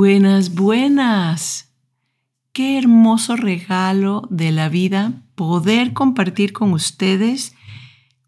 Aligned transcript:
Buenas, 0.00 0.54
buenas. 0.54 1.74
Qué 2.52 2.78
hermoso 2.78 3.34
regalo 3.34 4.28
de 4.30 4.52
la 4.52 4.68
vida 4.68 5.24
poder 5.34 5.92
compartir 5.92 6.52
con 6.52 6.72
ustedes 6.72 7.52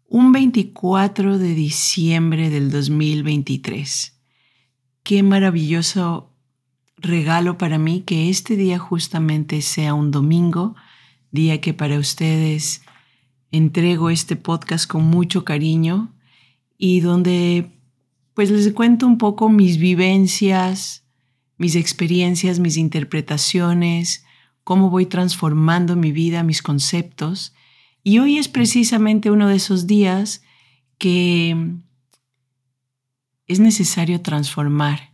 un 0.05 0.33
24 0.33 1.37
de 1.37 1.55
diciembre 1.55 2.49
del 2.49 2.71
2023. 2.71 4.19
Qué 5.03 5.23
maravilloso 5.23 6.33
regalo 6.97 7.57
para 7.57 7.77
mí 7.77 8.01
que 8.01 8.29
este 8.29 8.57
día 8.57 8.77
justamente 8.77 9.61
sea 9.61 9.93
un 9.93 10.11
domingo, 10.11 10.75
día 11.31 11.61
que 11.61 11.73
para 11.73 11.97
ustedes 11.99 12.81
entrego 13.49 14.09
este 14.09 14.35
podcast 14.35 14.91
con 14.91 15.05
mucho 15.05 15.45
cariño 15.45 16.13
y 16.77 16.99
donde 16.99 17.71
pues 18.33 18.51
les 18.51 18.73
cuento 18.73 19.07
un 19.07 19.17
poco 19.17 19.47
mis 19.47 19.77
vivencias, 19.77 21.01
mis 21.61 21.75
experiencias, 21.75 22.57
mis 22.57 22.75
interpretaciones, 22.75 24.25
cómo 24.63 24.89
voy 24.89 25.05
transformando 25.05 25.95
mi 25.95 26.11
vida, 26.11 26.41
mis 26.41 26.63
conceptos. 26.63 27.53
Y 28.01 28.17
hoy 28.17 28.39
es 28.39 28.47
precisamente 28.47 29.29
uno 29.29 29.47
de 29.47 29.57
esos 29.57 29.85
días 29.85 30.41
que 30.97 31.55
es 33.45 33.59
necesario 33.59 34.21
transformar 34.21 35.13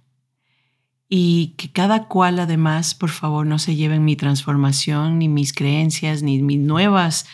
y 1.09 1.55
que 1.57 1.69
cada 1.69 2.07
cual 2.07 2.39
además, 2.39 2.95
por 2.95 3.09
favor, 3.09 3.45
no 3.45 3.59
se 3.59 3.75
lleven 3.75 4.05
mi 4.05 4.15
transformación, 4.15 5.19
ni 5.19 5.27
mis 5.27 5.51
creencias, 5.51 6.23
ni 6.23 6.41
mis 6.41 6.59
nuevas 6.59 7.25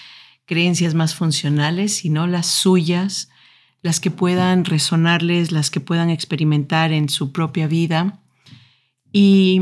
creencias 0.46 0.96
más 0.96 1.14
funcionales, 1.14 1.98
sino 1.98 2.26
las 2.26 2.48
suyas, 2.48 3.30
las 3.84 4.00
que 4.00 4.10
puedan 4.10 4.66
resonarles, 4.66 5.52
las 5.52 5.70
que 5.70 5.82
puedan 5.82 6.10
experimentar 6.10 6.92
en 6.92 7.10
su 7.10 7.32
propia 7.32 7.68
vida 7.68 8.23
y 9.14 9.62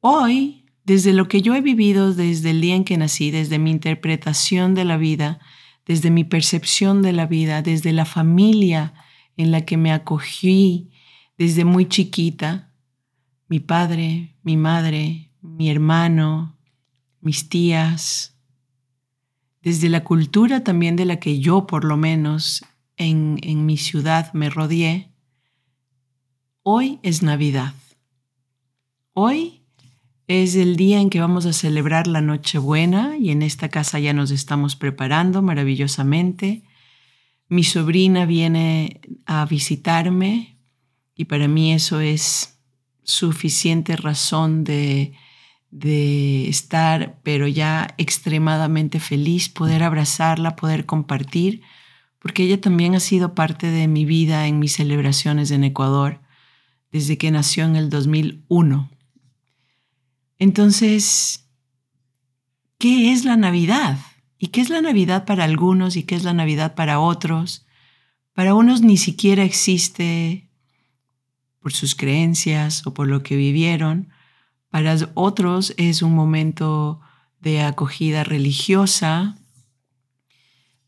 hoy, 0.00 0.64
desde 0.84 1.12
lo 1.12 1.28
que 1.28 1.42
yo 1.42 1.54
he 1.54 1.60
vivido 1.60 2.14
desde 2.14 2.50
el 2.50 2.62
día 2.62 2.74
en 2.74 2.84
que 2.84 2.96
nací, 2.96 3.30
desde 3.30 3.58
mi 3.58 3.70
interpretación 3.70 4.74
de 4.74 4.86
la 4.86 4.96
vida, 4.96 5.38
desde 5.86 6.10
mi 6.10 6.24
percepción 6.24 7.02
de 7.02 7.12
la 7.12 7.26
vida, 7.26 7.60
desde 7.60 7.92
la 7.92 8.06
familia 8.06 8.94
en 9.36 9.50
la 9.50 9.66
que 9.66 9.76
me 9.76 9.92
acogí 9.92 10.90
desde 11.36 11.64
muy 11.64 11.86
chiquita, 11.88 12.72
mi 13.48 13.60
padre, 13.60 14.36
mi 14.42 14.56
madre, 14.56 15.30
mi 15.42 15.70
hermano, 15.70 16.56
mis 17.20 17.50
tías, 17.50 18.38
desde 19.60 19.90
la 19.90 20.04
cultura 20.04 20.64
también 20.64 20.96
de 20.96 21.04
la 21.04 21.16
que 21.16 21.38
yo 21.38 21.66
por 21.66 21.84
lo 21.84 21.96
menos 21.98 22.64
en, 22.96 23.38
en 23.42 23.66
mi 23.66 23.76
ciudad 23.76 24.32
me 24.32 24.48
rodeé, 24.48 25.12
hoy 26.62 26.98
es 27.02 27.22
Navidad. 27.22 27.74
Hoy 29.14 29.60
es 30.26 30.54
el 30.54 30.76
día 30.76 30.98
en 30.98 31.10
que 31.10 31.20
vamos 31.20 31.44
a 31.44 31.52
celebrar 31.52 32.06
la 32.06 32.22
Nochebuena 32.22 33.18
y 33.18 33.30
en 33.30 33.42
esta 33.42 33.68
casa 33.68 33.98
ya 33.98 34.14
nos 34.14 34.30
estamos 34.30 34.74
preparando 34.74 35.42
maravillosamente. 35.42 36.62
Mi 37.46 37.62
sobrina 37.62 38.24
viene 38.24 39.02
a 39.26 39.44
visitarme 39.44 40.56
y 41.14 41.26
para 41.26 41.46
mí 41.46 41.74
eso 41.74 42.00
es 42.00 42.58
suficiente 43.02 43.96
razón 43.96 44.64
de, 44.64 45.12
de 45.70 46.48
estar, 46.48 47.20
pero 47.22 47.46
ya 47.46 47.94
extremadamente 47.98 48.98
feliz, 48.98 49.50
poder 49.50 49.82
abrazarla, 49.82 50.56
poder 50.56 50.86
compartir, 50.86 51.60
porque 52.18 52.44
ella 52.44 52.62
también 52.62 52.94
ha 52.94 53.00
sido 53.00 53.34
parte 53.34 53.66
de 53.66 53.88
mi 53.88 54.06
vida 54.06 54.46
en 54.46 54.58
mis 54.58 54.72
celebraciones 54.72 55.50
en 55.50 55.64
Ecuador 55.64 56.22
desde 56.90 57.18
que 57.18 57.30
nació 57.30 57.64
en 57.64 57.76
el 57.76 57.90
2001. 57.90 58.88
Entonces, 60.42 61.46
¿qué 62.78 63.12
es 63.12 63.24
la 63.24 63.36
Navidad? 63.36 63.96
¿Y 64.38 64.48
qué 64.48 64.60
es 64.60 64.70
la 64.70 64.80
Navidad 64.80 65.24
para 65.24 65.44
algunos 65.44 65.94
y 65.94 66.02
qué 66.02 66.16
es 66.16 66.24
la 66.24 66.34
Navidad 66.34 66.74
para 66.74 66.98
otros? 66.98 67.64
Para 68.32 68.56
unos 68.56 68.80
ni 68.82 68.96
siquiera 68.96 69.44
existe 69.44 70.50
por 71.60 71.72
sus 71.72 71.94
creencias 71.94 72.84
o 72.88 72.92
por 72.92 73.06
lo 73.06 73.22
que 73.22 73.36
vivieron. 73.36 74.08
Para 74.68 74.96
otros 75.14 75.74
es 75.76 76.02
un 76.02 76.12
momento 76.12 77.00
de 77.38 77.60
acogida 77.60 78.24
religiosa. 78.24 79.38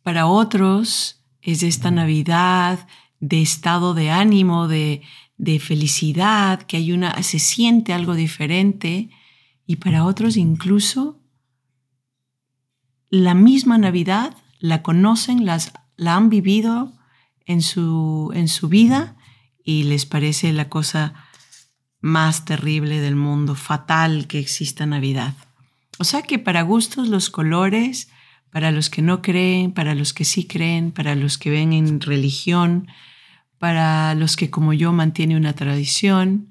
Para 0.03 0.27
otros 0.27 1.23
es 1.43 1.63
esta 1.63 1.93
Navidad 1.93 2.89
de 3.21 3.41
estado 3.41 3.95
de 3.95 4.11
ánimo, 4.11 4.67
de, 4.67 5.03
de 5.37 5.61
felicidad, 5.61 6.61
que 6.63 6.79
hay 6.79 6.91
una, 6.91 7.23
se 7.23 7.39
siente 7.39 7.93
algo 7.93 8.17
diferente 8.17 9.11
y 9.67 9.77
para 9.77 10.05
otros 10.05 10.37
incluso 10.37 11.21
la 13.11 13.35
misma 13.35 13.79
Navidad 13.79 14.37
la 14.59 14.83
conocen, 14.83 15.45
las, 15.45 15.73
la 15.97 16.17
han 16.17 16.31
vivido 16.31 16.93
en 17.47 17.63
su, 17.63 18.33
en 18.35 18.49
su 18.49 18.69
vida 18.69 19.17
y 19.63 19.85
les 19.85 20.07
parece 20.07 20.53
la 20.53 20.69
cosa 20.69 21.15
más 22.01 22.45
terrible 22.45 23.01
del 23.01 23.17
mundo, 23.17 23.55
fatal 23.55 24.27
que 24.27 24.39
exista 24.39 24.85
Navidad. 24.85 25.35
O 25.99 26.05
sea 26.05 26.23
que 26.23 26.39
para 26.39 26.63
gustos 26.63 27.09
los 27.09 27.31
colores, 27.31 28.09
para 28.51 28.71
los 28.73 28.91
que 28.91 29.01
no 29.01 29.23
creen, 29.23 29.73
para 29.73 29.95
los 29.95 30.13
que 30.13 30.25
sí 30.25 30.47
creen, 30.47 30.91
para 30.91 31.15
los 31.15 31.39
que 31.39 31.51
ven 31.51 31.73
en 31.73 32.01
religión, 32.01 32.89
para 33.59 34.15
los 34.15 34.37
que 34.37 34.51
como 34.51 34.73
yo 34.73 34.93
mantiene 34.93 35.37
una 35.37 35.55
tradición, 35.55 36.51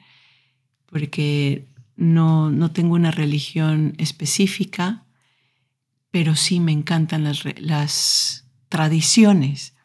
porque 0.85 1.67
no, 2.03 2.51
no 2.51 2.71
tengo 2.71 2.95
una 2.95 3.11
religión 3.11 3.95
específica, 3.97 5.05
pero 6.11 6.35
sí 6.35 6.59
me 6.59 6.71
encantan 6.71 7.23
las, 7.23 8.45
tradiciones. 8.69 9.75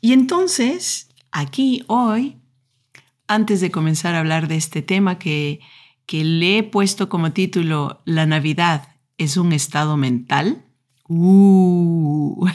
Y 0.00 0.14
entonces, 0.14 1.08
aquí 1.32 1.82
hoy, 1.86 2.38
antes 3.26 3.60
de 3.60 3.70
comenzar 3.70 4.14
a 4.14 4.20
hablar 4.20 4.48
de 4.48 4.56
este 4.56 4.80
tema 4.80 5.18
que, 5.18 5.60
que 6.06 6.24
le 6.24 6.58
he 6.58 6.62
puesto 6.62 7.10
como 7.10 7.32
título 7.32 8.00
La 8.06 8.24
Navidad 8.24 8.88
es 9.18 9.36
un 9.36 9.52
estado 9.52 9.98
mental, 9.98 10.64
uh, 11.08 12.46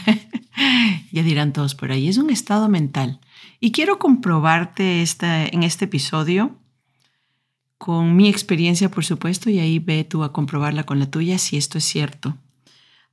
ya 1.11 1.21
dirán 1.21 1.53
todos 1.53 1.75
por 1.75 1.91
ahí, 1.91 2.07
es 2.07 2.17
un 2.17 2.31
estado 2.31 2.69
mental. 2.69 3.19
Y 3.59 3.71
quiero 3.71 3.99
comprobarte 3.99 5.03
esta, 5.03 5.45
en 5.45 5.61
este 5.61 5.85
episodio 5.85 6.57
con 7.83 8.15
mi 8.15 8.29
experiencia, 8.29 8.89
por 8.89 9.03
supuesto, 9.03 9.49
y 9.49 9.59
ahí 9.59 9.77
ve 9.77 10.05
tú 10.05 10.23
a 10.23 10.31
comprobarla 10.31 10.85
con 10.85 10.99
la 10.99 11.11
tuya 11.11 11.37
si 11.37 11.57
esto 11.57 11.79
es 11.79 11.83
cierto. 11.83 12.37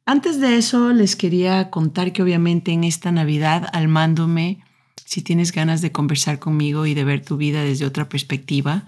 Antes 0.07 0.39
de 0.39 0.59
eso, 0.59 0.93
les 0.93 1.17
quería 1.17 1.71
contar 1.71 2.13
que 2.13 2.23
obviamente 2.23 2.71
en 2.71 2.85
esta 2.85 3.11
Navidad, 3.11 3.69
almándome, 3.73 4.63
si 5.05 5.23
tienes 5.23 5.51
ganas 5.51 5.81
de 5.83 5.91
conversar 5.91 6.39
conmigo 6.39 6.87
y 6.87 6.95
de 6.95 7.03
ver 7.03 7.25
tu 7.25 7.37
vida 7.37 7.65
desde 7.65 7.85
otra 7.85 8.09
perspectiva, 8.09 8.87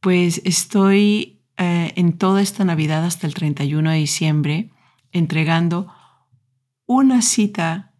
pues 0.00 0.42
estoy 0.44 1.38
eh, 1.56 1.92
en 1.94 2.18
toda 2.18 2.42
esta 2.42 2.64
Navidad 2.64 3.04
hasta 3.04 3.28
el 3.28 3.34
31 3.34 3.90
de 3.90 3.96
diciembre 3.98 4.70
entregando 5.12 5.86
una 6.86 7.22
cita 7.22 7.92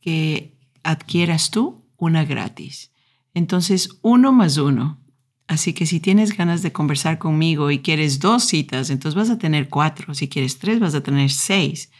que 0.00 0.56
adquieras 0.82 1.50
tú, 1.50 1.84
una 1.98 2.24
gratis. 2.24 2.90
Entonces, 3.34 3.98
uno 4.00 4.32
más 4.32 4.56
uno. 4.56 5.03
Así 5.46 5.74
que 5.74 5.86
si 5.86 6.00
tienes 6.00 6.36
ganas 6.36 6.62
de 6.62 6.72
conversar 6.72 7.18
conmigo 7.18 7.70
y 7.70 7.80
quieres 7.80 8.18
dos 8.18 8.44
citas, 8.44 8.90
entonces 8.90 9.14
vas 9.14 9.30
a 9.30 9.38
tener 9.38 9.68
cuatro. 9.68 10.14
Si 10.14 10.28
quieres 10.28 10.58
tres, 10.58 10.80
vas 10.80 10.94
a 10.94 11.02
tener 11.02 11.30
seis. 11.30 11.90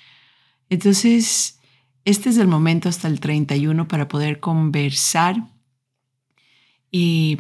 Entonces, 0.71 1.61
este 2.05 2.31
es 2.31 2.39
el 2.39 2.49
momento 2.49 2.89
hasta 2.89 3.09
el 3.09 3.21
31 3.21 3.87
para 3.89 4.09
poder 4.09 4.41
conversar 4.41 5.37
y 6.91 7.39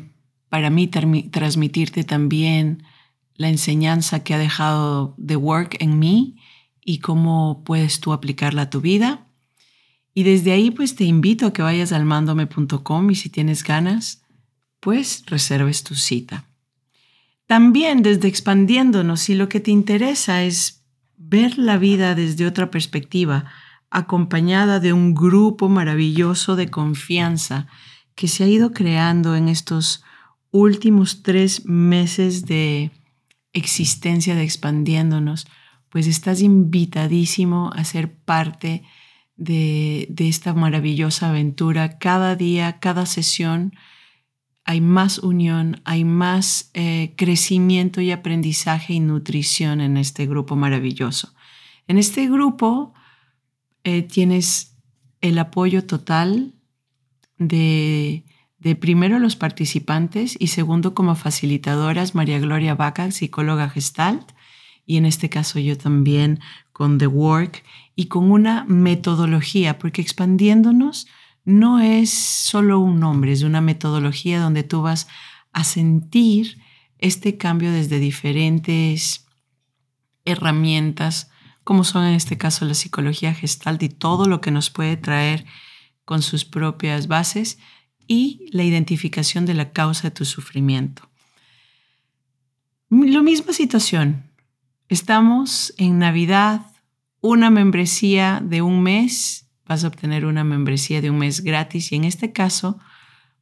para 0.48 0.70
mí 0.70 0.88
transmitirte 0.88 2.04
también 2.04 2.82
la 3.36 3.48
enseñanza 3.48 4.22
que 4.22 4.34
ha 4.34 4.38
dejado 4.38 5.16
The 5.24 5.36
Work 5.36 5.76
en 5.80 5.98
mí 5.98 6.36
y 6.84 6.98
cómo 6.98 7.62
puedes 7.64 8.00
tú 8.00 8.12
aplicarla 8.12 8.62
a 8.62 8.70
tu 8.70 8.80
vida. 8.80 9.26
Y 10.12 10.22
desde 10.22 10.52
ahí 10.52 10.70
pues 10.70 10.94
te 10.96 11.04
invito 11.04 11.46
a 11.46 11.52
que 11.52 11.62
vayas 11.62 11.92
al 11.92 12.04
mandome.com 12.04 13.10
y 13.10 13.14
si 13.14 13.30
tienes 13.30 13.64
ganas, 13.64 14.23
pues 14.84 15.24
reserves 15.26 15.82
tu 15.82 15.94
cita. 15.94 16.44
También 17.46 18.02
desde 18.02 18.28
expandiéndonos, 18.28 19.20
si 19.20 19.34
lo 19.34 19.48
que 19.48 19.58
te 19.58 19.70
interesa 19.70 20.42
es 20.42 20.84
ver 21.16 21.56
la 21.56 21.78
vida 21.78 22.14
desde 22.14 22.46
otra 22.46 22.70
perspectiva, 22.70 23.46
acompañada 23.88 24.80
de 24.80 24.92
un 24.92 25.14
grupo 25.14 25.70
maravilloso 25.70 26.54
de 26.54 26.68
confianza 26.68 27.66
que 28.14 28.28
se 28.28 28.44
ha 28.44 28.46
ido 28.46 28.72
creando 28.72 29.36
en 29.36 29.48
estos 29.48 30.04
últimos 30.50 31.22
tres 31.22 31.64
meses 31.64 32.44
de 32.44 32.90
existencia 33.54 34.34
de 34.34 34.42
expandiéndonos, 34.42 35.46
pues 35.88 36.06
estás 36.06 36.42
invitadísimo 36.42 37.70
a 37.74 37.84
ser 37.84 38.14
parte 38.14 38.82
de, 39.36 40.12
esta 40.18 40.52
maravillosa 40.52 41.30
aventura. 41.30 41.98
Cada 41.98 42.36
día, 42.36 42.80
cada 42.80 43.06
sesión, 43.06 43.72
hay 44.64 44.80
más 44.80 45.18
unión, 45.18 45.80
hay 45.84 46.04
más 46.04 46.70
eh, 46.72 47.12
crecimiento 47.16 48.00
y 48.00 48.10
aprendizaje 48.10 48.94
y 48.94 49.00
nutrición 49.00 49.80
en 49.80 49.96
este 49.96 50.26
grupo 50.26 50.56
maravilloso. 50.56 51.34
En 51.86 51.98
este 51.98 52.28
grupo 52.28 52.94
eh, 53.84 54.02
tienes 54.02 54.76
el 55.20 55.38
apoyo 55.38 55.84
total 55.84 56.54
de, 57.38 58.24
de 58.58 58.76
primero 58.76 59.18
los 59.18 59.36
participantes 59.36 60.36
y 60.38 60.46
segundo 60.46 60.94
como 60.94 61.14
facilitadoras 61.14 62.14
María 62.14 62.38
Gloria 62.38 62.74
Vaca, 62.74 63.10
psicóloga 63.10 63.68
gestalt, 63.68 64.32
y 64.86 64.96
en 64.96 65.06
este 65.06 65.28
caso 65.28 65.58
yo 65.58 65.76
también 65.76 66.40
con 66.72 66.98
The 66.98 67.06
Work 67.06 67.62
y 67.94 68.06
con 68.06 68.30
una 68.30 68.64
metodología, 68.64 69.78
porque 69.78 70.02
expandiéndonos 70.02 71.06
no 71.44 71.80
es 71.80 72.10
solo 72.10 72.80
un 72.80 73.00
nombre, 73.00 73.32
es 73.32 73.42
una 73.42 73.60
metodología 73.60 74.40
donde 74.40 74.62
tú 74.62 74.82
vas 74.82 75.08
a 75.52 75.64
sentir 75.64 76.58
este 76.98 77.36
cambio 77.36 77.72
desde 77.72 77.98
diferentes 77.98 79.26
herramientas 80.24 81.30
como 81.64 81.82
son 81.82 82.04
en 82.04 82.14
este 82.14 82.36
caso 82.36 82.66
la 82.66 82.74
psicología 82.74 83.34
gestalt 83.34 83.82
y 83.82 83.88
todo 83.88 84.26
lo 84.26 84.40
que 84.40 84.50
nos 84.50 84.70
puede 84.70 84.96
traer 84.96 85.46
con 86.04 86.22
sus 86.22 86.44
propias 86.44 87.08
bases 87.08 87.58
y 88.06 88.46
la 88.52 88.64
identificación 88.64 89.46
de 89.46 89.54
la 89.54 89.72
causa 89.72 90.08
de 90.08 90.10
tu 90.10 90.26
sufrimiento. 90.26 91.08
La 92.90 93.22
misma 93.22 93.54
situación. 93.54 94.30
Estamos 94.90 95.72
en 95.78 95.98
Navidad, 95.98 96.66
una 97.22 97.48
membresía 97.48 98.42
de 98.44 98.60
un 98.60 98.82
mes, 98.82 99.43
vas 99.66 99.84
a 99.84 99.88
obtener 99.88 100.26
una 100.26 100.44
membresía 100.44 101.00
de 101.00 101.10
un 101.10 101.18
mes 101.18 101.42
gratis 101.42 101.92
y 101.92 101.96
en 101.96 102.04
este 102.04 102.32
caso, 102.32 102.78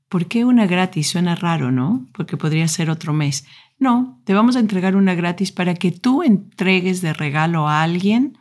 ¿por 0.09 0.27
qué 0.27 0.45
una 0.45 0.67
gratis? 0.67 1.09
Suena 1.09 1.35
raro, 1.35 1.73
¿no? 1.73 2.07
Porque 2.13 2.37
podría 2.37 2.69
ser 2.69 2.91
otro 2.91 3.13
mes. 3.13 3.45
No, 3.79 4.21
te 4.25 4.35
vamos 4.35 4.55
a 4.57 4.61
entregar 4.61 4.95
una 4.95 5.15
gratis 5.15 5.51
para 5.51 5.75
que 5.75 5.91
tú 5.91 6.23
entregues 6.23 7.01
de 7.01 7.13
regalo 7.13 7.69
a 7.69 7.83
alguien 7.83 8.39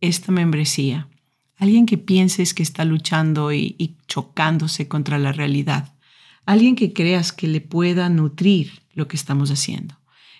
esta 0.00 0.32
membresía. 0.32 1.08
Alguien 1.58 1.86
que 1.86 1.98
pienses 1.98 2.54
que 2.54 2.62
está 2.62 2.84
luchando 2.84 3.52
y, 3.52 3.96
chocándose 4.08 4.88
contra 4.88 5.18
la 5.18 5.30
realidad. 5.30 5.94
Alguien 6.46 6.74
que 6.74 6.92
creas 6.92 7.32
que 7.32 7.46
le 7.46 7.60
pueda 7.60 8.08
nutrir 8.08 8.82
lo 8.94 9.06
que 9.06 9.16
estamos 9.16 9.50
haciendo. 9.50 9.94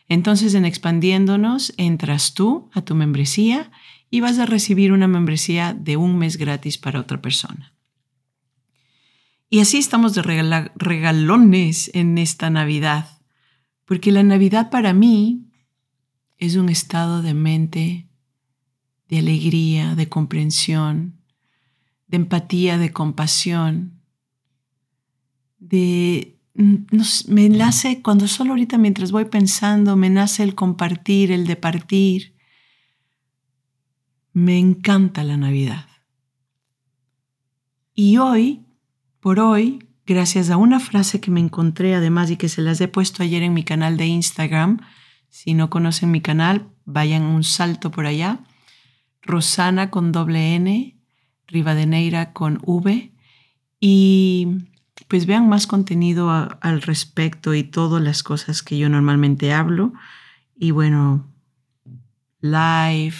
Entonces, 0.08 0.54
en 0.54 0.64
expandiéndonos, 0.64 1.72
entras 1.76 2.34
tú 2.34 2.70
a 2.72 2.82
tu 2.82 2.94
membresía 2.96 3.70
y 4.10 4.20
vas 4.20 4.38
a 4.38 4.46
recibir 4.46 4.92
una 4.92 5.06
membresía 5.06 5.72
de 5.72 5.96
un 5.96 6.18
mes 6.18 6.36
gratis 6.36 6.78
para 6.78 7.00
otra 7.00 7.22
persona. 7.22 7.72
Y 9.48 9.60
así 9.60 9.78
estamos 9.78 10.14
de 10.14 10.22
regalones 10.22 11.90
en 11.94 12.18
esta 12.18 12.50
Navidad. 12.50 13.20
Porque 13.84 14.12
la 14.12 14.22
Navidad 14.22 14.70
para 14.70 14.92
mí 14.92 15.48
es 16.38 16.56
un 16.56 16.68
estado 16.68 17.22
de 17.22 17.34
mente, 17.34 18.08
de 19.08 19.18
alegría, 19.18 19.96
de 19.96 20.08
comprensión, 20.08 21.20
de 22.06 22.16
empatía, 22.16 22.78
de 22.78 22.92
compasión, 22.92 24.00
de... 25.58 26.38
me 26.54 27.48
nace, 27.48 28.02
cuando 28.02 28.28
solo 28.28 28.50
ahorita 28.50 28.78
mientras 28.78 29.10
voy 29.12 29.24
pensando, 29.24 29.96
me 29.96 30.10
nace 30.10 30.44
el 30.44 30.54
compartir, 30.54 31.32
el 31.32 31.46
de 31.46 31.56
partir. 31.56 32.34
Me 34.32 34.58
encanta 34.58 35.24
la 35.24 35.36
Navidad. 35.36 35.86
Y 37.94 38.18
hoy, 38.18 38.64
por 39.18 39.40
hoy, 39.40 39.88
gracias 40.06 40.50
a 40.50 40.56
una 40.56 40.78
frase 40.78 41.20
que 41.20 41.30
me 41.30 41.40
encontré 41.40 41.94
además 41.94 42.30
y 42.30 42.36
que 42.36 42.48
se 42.48 42.62
las 42.62 42.80
he 42.80 42.88
puesto 42.88 43.22
ayer 43.22 43.42
en 43.42 43.54
mi 43.54 43.64
canal 43.64 43.96
de 43.96 44.06
Instagram. 44.06 44.78
Si 45.28 45.54
no 45.54 45.68
conocen 45.68 46.10
mi 46.10 46.20
canal, 46.20 46.68
vayan 46.84 47.22
un 47.22 47.42
salto 47.42 47.90
por 47.90 48.06
allá. 48.06 48.40
Rosana 49.22 49.90
con 49.90 50.12
doble 50.12 50.54
N, 50.54 50.96
Rivadeneira 51.48 52.32
con 52.32 52.60
V. 52.64 53.12
Y 53.80 54.48
pues 55.08 55.26
vean 55.26 55.48
más 55.48 55.66
contenido 55.66 56.30
al 56.30 56.82
respecto 56.82 57.54
y 57.54 57.64
todas 57.64 58.02
las 58.02 58.22
cosas 58.22 58.62
que 58.62 58.78
yo 58.78 58.88
normalmente 58.88 59.52
hablo. 59.52 59.92
Y 60.56 60.70
bueno, 60.70 61.28
live, 62.40 63.16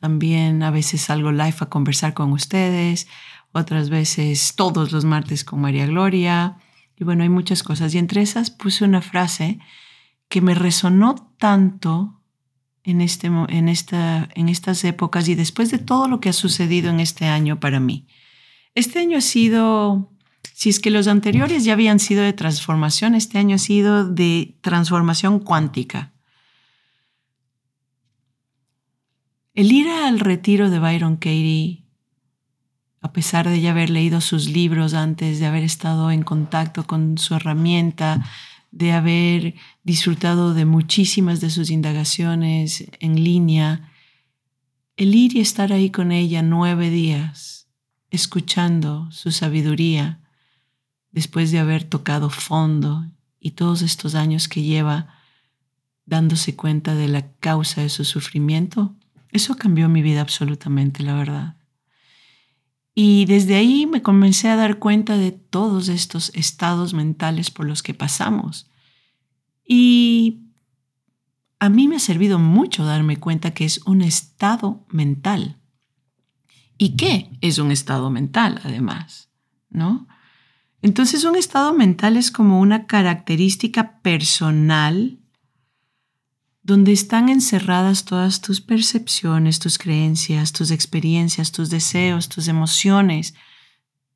también 0.00 0.62
a 0.62 0.70
veces 0.70 1.02
salgo 1.02 1.32
live 1.32 1.56
a 1.60 1.66
conversar 1.66 2.14
con 2.14 2.32
ustedes 2.32 3.08
otras 3.52 3.90
veces 3.90 4.54
todos 4.54 4.92
los 4.92 5.04
martes 5.04 5.44
con 5.44 5.60
María 5.60 5.86
Gloria. 5.86 6.58
Y 6.96 7.04
bueno, 7.04 7.22
hay 7.22 7.28
muchas 7.28 7.62
cosas. 7.62 7.94
Y 7.94 7.98
entre 7.98 8.22
esas 8.22 8.50
puse 8.50 8.84
una 8.84 9.02
frase 9.02 9.58
que 10.28 10.40
me 10.40 10.54
resonó 10.54 11.14
tanto 11.38 12.20
en, 12.84 13.00
este, 13.00 13.26
en, 13.28 13.68
esta, 13.68 14.28
en 14.34 14.48
estas 14.48 14.84
épocas 14.84 15.28
y 15.28 15.34
después 15.34 15.70
de 15.70 15.78
todo 15.78 16.08
lo 16.08 16.20
que 16.20 16.28
ha 16.28 16.32
sucedido 16.32 16.90
en 16.90 17.00
este 17.00 17.26
año 17.26 17.58
para 17.58 17.80
mí. 17.80 18.06
Este 18.74 18.98
año 18.98 19.18
ha 19.18 19.22
sido, 19.22 20.12
si 20.52 20.68
es 20.68 20.78
que 20.78 20.90
los 20.90 21.08
anteriores 21.08 21.64
ya 21.64 21.72
habían 21.72 21.98
sido 21.98 22.22
de 22.22 22.32
transformación, 22.32 23.14
este 23.14 23.38
año 23.38 23.56
ha 23.56 23.58
sido 23.58 24.08
de 24.08 24.56
transformación 24.60 25.40
cuántica. 25.40 26.12
El 29.56 29.72
ir 29.72 29.88
al 29.88 30.20
retiro 30.20 30.70
de 30.70 30.78
Byron 30.78 31.16
Katie 31.16 31.86
a 33.00 33.12
pesar 33.12 33.48
de 33.48 33.60
ya 33.60 33.70
haber 33.70 33.88
leído 33.88 34.20
sus 34.20 34.50
libros 34.50 34.92
antes, 34.92 35.38
de 35.38 35.46
haber 35.46 35.62
estado 35.62 36.10
en 36.10 36.22
contacto 36.22 36.86
con 36.86 37.16
su 37.16 37.36
herramienta, 37.36 38.22
de 38.70 38.92
haber 38.92 39.54
disfrutado 39.82 40.52
de 40.52 40.66
muchísimas 40.66 41.40
de 41.40 41.48
sus 41.48 41.70
indagaciones 41.70 42.86
en 43.00 43.24
línea, 43.24 43.92
el 44.96 45.14
ir 45.14 45.36
y 45.36 45.40
estar 45.40 45.72
ahí 45.72 45.90
con 45.90 46.12
ella 46.12 46.42
nueve 46.42 46.90
días, 46.90 47.68
escuchando 48.10 49.10
su 49.10 49.30
sabiduría, 49.30 50.20
después 51.12 51.50
de 51.50 51.60
haber 51.60 51.84
tocado 51.84 52.28
fondo 52.28 53.06
y 53.40 53.52
todos 53.52 53.80
estos 53.80 54.14
años 54.16 54.48
que 54.48 54.62
lleva 54.62 55.14
dándose 56.04 56.56
cuenta 56.56 56.94
de 56.94 57.08
la 57.08 57.32
causa 57.36 57.80
de 57.80 57.88
su 57.88 58.04
sufrimiento, 58.04 58.94
eso 59.36 59.56
cambió 59.56 59.88
mi 59.88 60.02
vida 60.02 60.20
absolutamente, 60.20 61.02
la 61.02 61.14
verdad. 61.14 61.56
Y 62.94 63.26
desde 63.26 63.56
ahí 63.56 63.86
me 63.86 64.02
comencé 64.02 64.48
a 64.48 64.56
dar 64.56 64.78
cuenta 64.78 65.16
de 65.18 65.30
todos 65.30 65.88
estos 65.88 66.32
estados 66.34 66.94
mentales 66.94 67.50
por 67.50 67.66
los 67.66 67.82
que 67.82 67.94
pasamos. 67.94 68.70
Y 69.64 70.46
a 71.58 71.68
mí 71.68 71.88
me 71.88 71.96
ha 71.96 72.00
servido 72.00 72.38
mucho 72.38 72.84
darme 72.84 73.18
cuenta 73.18 73.52
que 73.52 73.64
es 73.64 73.78
un 73.86 74.02
estado 74.02 74.86
mental. 74.90 75.58
¿Y 76.78 76.96
qué 76.96 77.30
es 77.40 77.58
un 77.58 77.70
estado 77.70 78.10
mental, 78.10 78.60
además? 78.64 79.30
¿No? 79.68 80.08
Entonces, 80.82 81.24
un 81.24 81.36
estado 81.36 81.74
mental 81.74 82.16
es 82.16 82.30
como 82.30 82.60
una 82.60 82.86
característica 82.86 84.00
personal 84.00 85.18
donde 86.66 86.90
están 86.90 87.28
encerradas 87.28 88.04
todas 88.04 88.40
tus 88.40 88.60
percepciones, 88.60 89.60
tus 89.60 89.78
creencias, 89.78 90.52
tus 90.52 90.72
experiencias, 90.72 91.52
tus 91.52 91.70
deseos, 91.70 92.28
tus 92.28 92.48
emociones, 92.48 93.34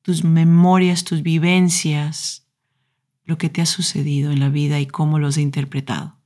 tus 0.03 0.25
memorias, 0.25 1.05
tus 1.05 1.23
vivencias, 1.23 2.49
lo 3.25 3.39
que 3.39 3.51
te 3.51 3.63
ha 3.63 3.67
sucedido 3.67 4.33
en 4.33 4.41
la 4.41 4.49
vida 4.49 4.81
y 4.81 4.87
cómo 4.87 5.21
los 5.21 5.37
he 5.37 5.43
interpretado. 5.43 6.19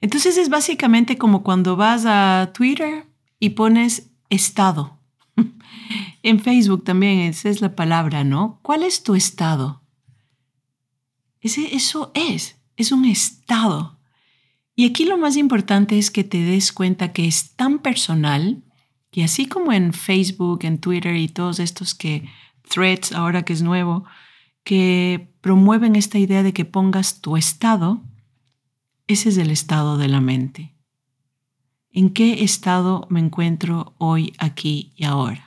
Entonces 0.00 0.38
es 0.38 0.48
básicamente 0.48 1.18
como 1.18 1.42
cuando 1.42 1.76
vas 1.76 2.04
a 2.06 2.52
Twitter 2.54 3.06
y 3.38 3.50
pones 3.50 4.08
estado. 4.30 4.98
en 6.22 6.40
Facebook 6.40 6.82
también 6.82 7.18
esa 7.18 7.50
es 7.50 7.60
la 7.60 7.76
palabra, 7.76 8.24
¿no? 8.24 8.58
¿Cuál 8.62 8.84
es 8.84 9.02
tu 9.02 9.14
estado? 9.14 9.82
Ese, 11.42 11.76
eso 11.76 12.10
es, 12.14 12.56
es 12.78 12.90
un 12.90 13.04
estado. 13.04 13.95
Y 14.76 14.84
aquí 14.84 15.06
lo 15.06 15.16
más 15.16 15.38
importante 15.38 15.98
es 15.98 16.10
que 16.10 16.22
te 16.22 16.38
des 16.38 16.70
cuenta 16.70 17.14
que 17.14 17.26
es 17.26 17.56
tan 17.56 17.78
personal 17.78 18.62
que 19.10 19.24
así 19.24 19.46
como 19.46 19.72
en 19.72 19.94
Facebook, 19.94 20.64
en 20.64 20.78
Twitter 20.78 21.16
y 21.16 21.28
todos 21.28 21.58
estos 21.58 21.94
que 21.94 22.28
threads 22.68 23.12
ahora 23.12 23.42
que 23.42 23.54
es 23.54 23.62
nuevo, 23.62 24.04
que 24.62 25.32
promueven 25.40 25.96
esta 25.96 26.18
idea 26.18 26.42
de 26.42 26.52
que 26.52 26.66
pongas 26.66 27.22
tu 27.22 27.36
estado, 27.38 28.02
Ese 29.08 29.28
es 29.28 29.38
el 29.38 29.50
estado 29.50 29.98
de 29.98 30.08
la 30.08 30.20
mente. 30.20 30.74
¿En 31.92 32.10
qué 32.10 32.42
estado 32.42 33.06
me 33.08 33.20
encuentro 33.20 33.94
hoy, 33.98 34.34
aquí 34.38 34.92
y 34.96 35.04
ahora? 35.04 35.45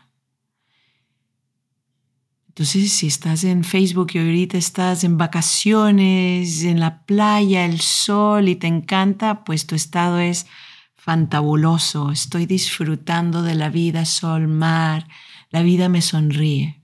Entonces, 2.59 2.91
si 2.91 3.07
estás 3.07 3.45
en 3.45 3.63
Facebook 3.63 4.09
y 4.13 4.17
ahorita 4.17 4.57
estás 4.57 5.05
en 5.05 5.17
vacaciones, 5.17 6.63
en 6.63 6.81
la 6.81 7.05
playa, 7.05 7.63
el 7.63 7.79
sol 7.79 8.49
y 8.49 8.57
te 8.57 8.67
encanta, 8.67 9.45
pues 9.45 9.65
tu 9.65 9.75
estado 9.75 10.19
es 10.19 10.45
fantabuloso. 10.93 12.11
Estoy 12.11 12.47
disfrutando 12.47 13.43
de 13.43 13.55
la 13.55 13.69
vida, 13.69 14.03
sol, 14.03 14.49
mar. 14.49 15.07
La 15.51 15.61
vida 15.61 15.87
me 15.87 16.01
sonríe. 16.01 16.83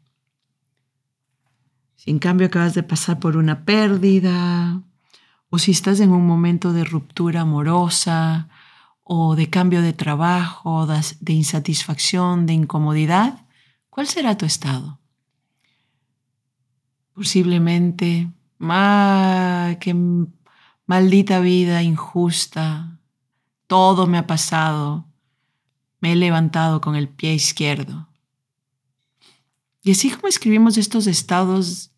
Si 1.97 2.09
en 2.09 2.19
cambio 2.19 2.47
acabas 2.47 2.73
de 2.73 2.83
pasar 2.83 3.19
por 3.19 3.35
una 3.35 3.65
pérdida, 3.65 4.81
o 5.49 5.59
si 5.59 5.71
estás 5.71 5.99
en 5.99 6.11
un 6.11 6.25
momento 6.25 6.71
de 6.71 6.85
ruptura 6.85 7.41
amorosa, 7.41 8.47
o 9.03 9.35
de 9.35 9.49
cambio 9.49 9.81
de 9.81 9.91
trabajo, 9.91 10.87
de 10.87 11.33
insatisfacción, 11.33 12.45
de 12.45 12.53
incomodidad, 12.53 13.45
¿cuál 13.89 14.07
será 14.07 14.37
tu 14.37 14.45
estado? 14.45 15.01
Posiblemente, 17.15 18.29
¡ah, 18.59 19.77
qué 19.79 19.95
maldita 20.85 21.39
vida 21.39 21.81
injusta! 21.81 22.99
Todo 23.65 24.05
me 24.05 24.19
ha 24.19 24.27
pasado. 24.27 25.07
Me 26.01 26.11
he 26.11 26.15
levantado 26.15 26.81
con 26.81 26.95
el 26.95 27.09
pie 27.09 27.33
izquierdo. 27.33 28.07
Y 29.81 29.91
así 29.91 30.11
como 30.11 30.27
escribimos 30.27 30.77
estos 30.77 31.07
estados 31.07 31.91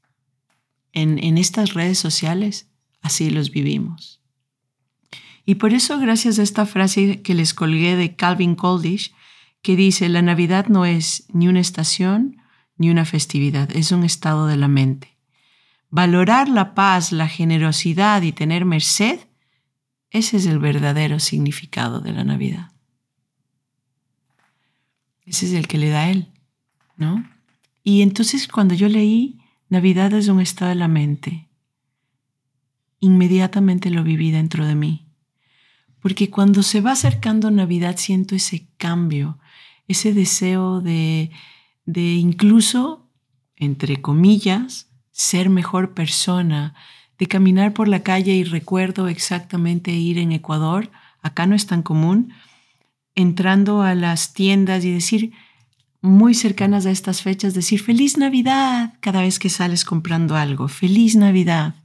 en, 0.93 1.21
en 1.21 1.37
estas 1.37 1.73
redes 1.73 1.97
sociales, 1.97 2.69
así 3.01 3.29
los 3.29 3.51
vivimos. 3.51 4.21
Y 5.45 5.55
por 5.55 5.73
eso, 5.73 5.99
gracias 5.99 6.39
a 6.39 6.43
esta 6.43 6.65
frase 6.65 7.21
que 7.21 7.33
les 7.33 7.53
colgué 7.53 7.95
de 7.95 8.15
Calvin 8.15 8.55
Coldish, 8.55 9.13
que 9.61 9.75
dice, 9.75 10.09
la 10.09 10.21
Navidad 10.21 10.67
no 10.67 10.85
es 10.85 11.25
ni 11.33 11.47
una 11.47 11.59
estación, 11.59 12.36
ni 12.77 12.89
una 12.89 13.05
festividad, 13.05 13.75
es 13.75 13.91
un 13.91 14.03
estado 14.03 14.47
de 14.47 14.57
la 14.57 14.67
mente. 14.67 15.17
Valorar 15.89 16.49
la 16.49 16.75
paz, 16.75 17.11
la 17.11 17.27
generosidad 17.27 18.21
y 18.21 18.31
tener 18.31 18.65
merced, 18.65 19.19
ese 20.11 20.37
es 20.37 20.45
el 20.45 20.59
verdadero 20.59 21.19
significado 21.19 21.99
de 21.99 22.13
la 22.13 22.23
Navidad. 22.23 22.71
Ese 25.25 25.45
es 25.47 25.53
el 25.53 25.67
que 25.67 25.77
le 25.77 25.89
da 25.89 26.09
él, 26.09 26.27
¿no? 26.95 27.27
Y 27.83 28.01
entonces 28.01 28.47
cuando 28.47 28.73
yo 28.73 28.87
leí 28.87 29.41
Navidad 29.69 30.13
es 30.13 30.27
un 30.29 30.39
estado 30.39 30.69
de 30.69 30.75
la 30.75 30.87
mente, 30.87 31.47
inmediatamente 32.99 33.89
lo 33.89 34.03
viví 34.03 34.31
dentro 34.31 34.65
de 34.65 34.75
mí. 34.75 35.05
Porque 35.99 36.29
cuando 36.29 36.63
se 36.63 36.79
va 36.79 36.91
acercando 36.91 37.51
Navidad 37.51 37.97
siento 37.97 38.35
ese 38.35 38.67
cambio, 38.77 39.39
ese 39.87 40.13
deseo 40.13 40.79
de 40.81 41.31
de 41.87 42.15
incluso, 42.15 43.09
entre 43.55 44.01
comillas, 44.01 44.91
ser 45.11 45.49
mejor 45.49 45.95
persona, 45.95 46.75
de 47.17 47.25
caminar 47.25 47.73
por 47.73 47.87
la 47.87 48.03
calle 48.03 48.33
y 48.33 48.43
recuerdo 48.43 49.07
exactamente 49.07 49.91
ir 49.91 50.19
en 50.19 50.33
Ecuador, 50.33 50.91
acá 51.21 51.47
no 51.47 51.55
es 51.55 51.65
tan 51.65 51.81
común, 51.81 52.33
entrando 53.15 53.81
a 53.81 53.95
las 53.95 54.33
tiendas 54.33 54.85
y 54.85 54.91
decir, 54.91 55.31
muy 56.01 56.35
cercanas 56.35 56.85
a 56.85 56.91
estas 56.91 57.23
fechas, 57.23 57.55
decir 57.55 57.81
feliz 57.81 58.17
Navidad 58.17 58.93
cada 58.99 59.21
vez 59.21 59.39
que 59.39 59.49
sales 59.49 59.83
comprando 59.83 60.35
algo, 60.35 60.67
feliz 60.67 61.15
Navidad, 61.15 61.75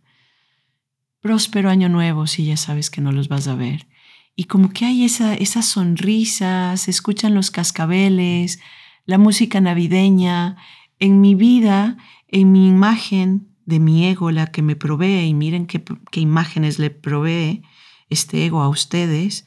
próspero 1.20 1.70
año 1.70 1.88
nuevo 1.88 2.26
si 2.26 2.44
ya 2.44 2.56
sabes 2.56 2.90
que 2.90 3.00
no 3.00 3.12
los 3.12 3.28
vas 3.28 3.46
a 3.46 3.54
ver. 3.54 3.86
Y 4.34 4.44
como 4.44 4.70
que 4.70 4.84
hay 4.84 5.04
esa, 5.04 5.34
esas 5.34 5.66
sonrisas, 5.66 6.88
escuchan 6.88 7.34
los 7.34 7.50
cascabeles, 7.50 8.58
la 9.04 9.18
música 9.18 9.60
navideña, 9.60 10.56
en 10.98 11.20
mi 11.20 11.34
vida, 11.34 11.96
en 12.28 12.52
mi 12.52 12.68
imagen 12.68 13.48
de 13.66 13.80
mi 13.80 14.06
ego, 14.06 14.30
la 14.30 14.46
que 14.48 14.62
me 14.62 14.76
provee, 14.76 15.26
y 15.26 15.34
miren 15.34 15.66
qué, 15.66 15.82
imágenes 16.20 16.78
le 16.78 16.90
provee 16.90 17.62
este 18.08 18.44
ego 18.44 18.62
a 18.62 18.68
ustedes, 18.68 19.46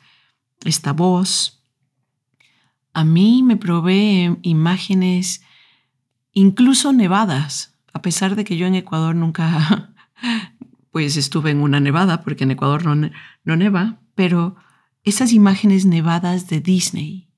esta 0.64 0.94
voz. 0.94 1.64
A 2.94 3.04
mí 3.04 3.44
me 3.44 3.58
provee 3.58 4.38
imágenes 4.42 5.42
incluso 6.34 6.92
nevadas, 6.94 7.78
a 7.94 8.02
pesar 8.02 8.36
de 8.36 8.44
que 8.44 8.58
yo 8.58 8.68
en 8.68 8.76
Ecuador 8.76 9.16
nunca, 9.16 9.94
pues 10.92 11.18
estuve 11.18 11.52
en 11.52 11.62
una 11.62 11.80
nevada, 11.80 12.22
porque 12.22 12.44
en 12.44 12.52
Ecuador 12.52 12.86
no, 12.86 13.10
no 13.44 13.56
neva, 13.56 14.00
pero 14.16 14.56
esas 15.04 15.32
imágenes 15.34 15.86
nevadas 15.86 16.48
de 16.48 16.60
Disney, 16.62 17.30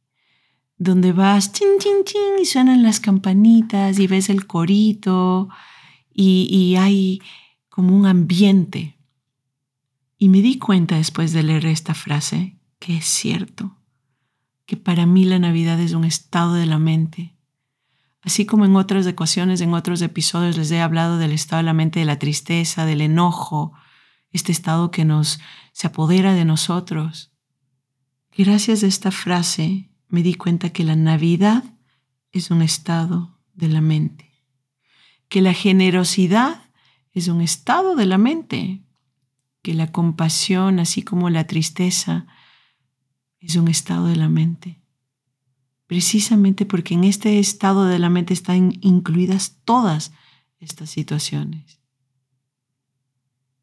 donde 0.78 1.12
vas, 1.12 1.52
chin, 1.52 1.80
chin, 1.80 2.04
chin, 2.06 2.42
y 2.42 2.46
suenan 2.46 2.84
las 2.84 3.00
campanitas 3.00 4.00
y 4.00 4.08
ves 4.08 4.30
el 4.30 4.46
corito 4.46 5.50
y, 6.14 6.48
y 6.52 6.76
hay 6.76 7.22
como 7.70 7.96
un 7.96 8.06
ambiente. 8.06 8.98
Y 10.18 10.30
me 10.30 10.42
di 10.42 10.58
cuenta 10.58 10.98
después 10.98 11.34
de 11.34 11.44
leer 11.44 11.66
esta 11.66 11.94
frase 11.94 12.58
que 12.80 12.98
es 12.98 13.06
cierto, 13.06 13.78
que 14.66 14.78
para 14.78 15.06
mí 15.06 15.26
la 15.26 15.40
Navidad 15.40 15.80
es 15.80 15.94
un 15.94 16.06
estado 16.06 16.54
de 16.54 16.66
la 16.66 16.78
mente. 16.78 17.36
Así 18.22 18.46
como 18.46 18.66
en 18.66 18.76
otras 18.76 19.06
ecuaciones, 19.08 19.62
en 19.62 19.74
otros 19.74 20.02
episodios 20.02 20.58
les 20.58 20.70
he 20.72 20.82
hablado 20.82 21.18
del 21.18 21.32
estado 21.32 21.58
de 21.58 21.64
la 21.64 21.74
mente 21.74 22.00
de 22.00 22.06
la 22.06 22.20
tristeza, 22.20 22.86
del 22.86 23.02
enojo, 23.02 23.74
este 24.32 24.52
estado 24.52 24.92
que 24.92 25.06
nos 25.06 25.40
se 25.72 25.88
apodera 25.88 26.34
de 26.34 26.46
nosotros. 26.46 27.32
Gracias 28.36 28.84
a 28.84 28.88
esta 28.88 29.12
frase 29.12 29.90
me 30.10 30.24
di 30.24 30.36
cuenta 30.36 30.70
que 30.70 30.84
la 30.84 30.96
Navidad 30.96 31.64
es 32.32 32.52
un 32.52 32.62
estado 32.62 33.40
de 33.54 33.68
la 33.68 33.82
mente, 33.82 34.32
que 35.30 35.42
la 35.42 35.54
generosidad 35.54 36.64
es 37.12 37.28
un 37.28 37.42
estado 37.42 37.96
de 37.96 38.06
la 38.06 38.18
mente, 38.18 38.84
que 39.62 39.74
la 39.74 39.92
compasión, 39.92 40.80
así 40.80 41.02
como 41.02 41.30
la 41.30 41.48
tristeza, 41.48 42.28
es 43.40 43.56
un 43.56 43.68
estado 43.68 44.08
de 44.08 44.16
la 44.16 44.30
mente. 44.30 44.82
Precisamente 45.88 46.66
porque 46.66 46.94
en 46.94 47.04
este 47.04 47.40
estado 47.40 47.86
de 47.86 48.00
la 48.00 48.10
mente 48.10 48.34
están 48.34 48.74
incluidas 48.82 49.58
todas 49.64 50.12
estas 50.60 50.90
situaciones. 50.90 51.80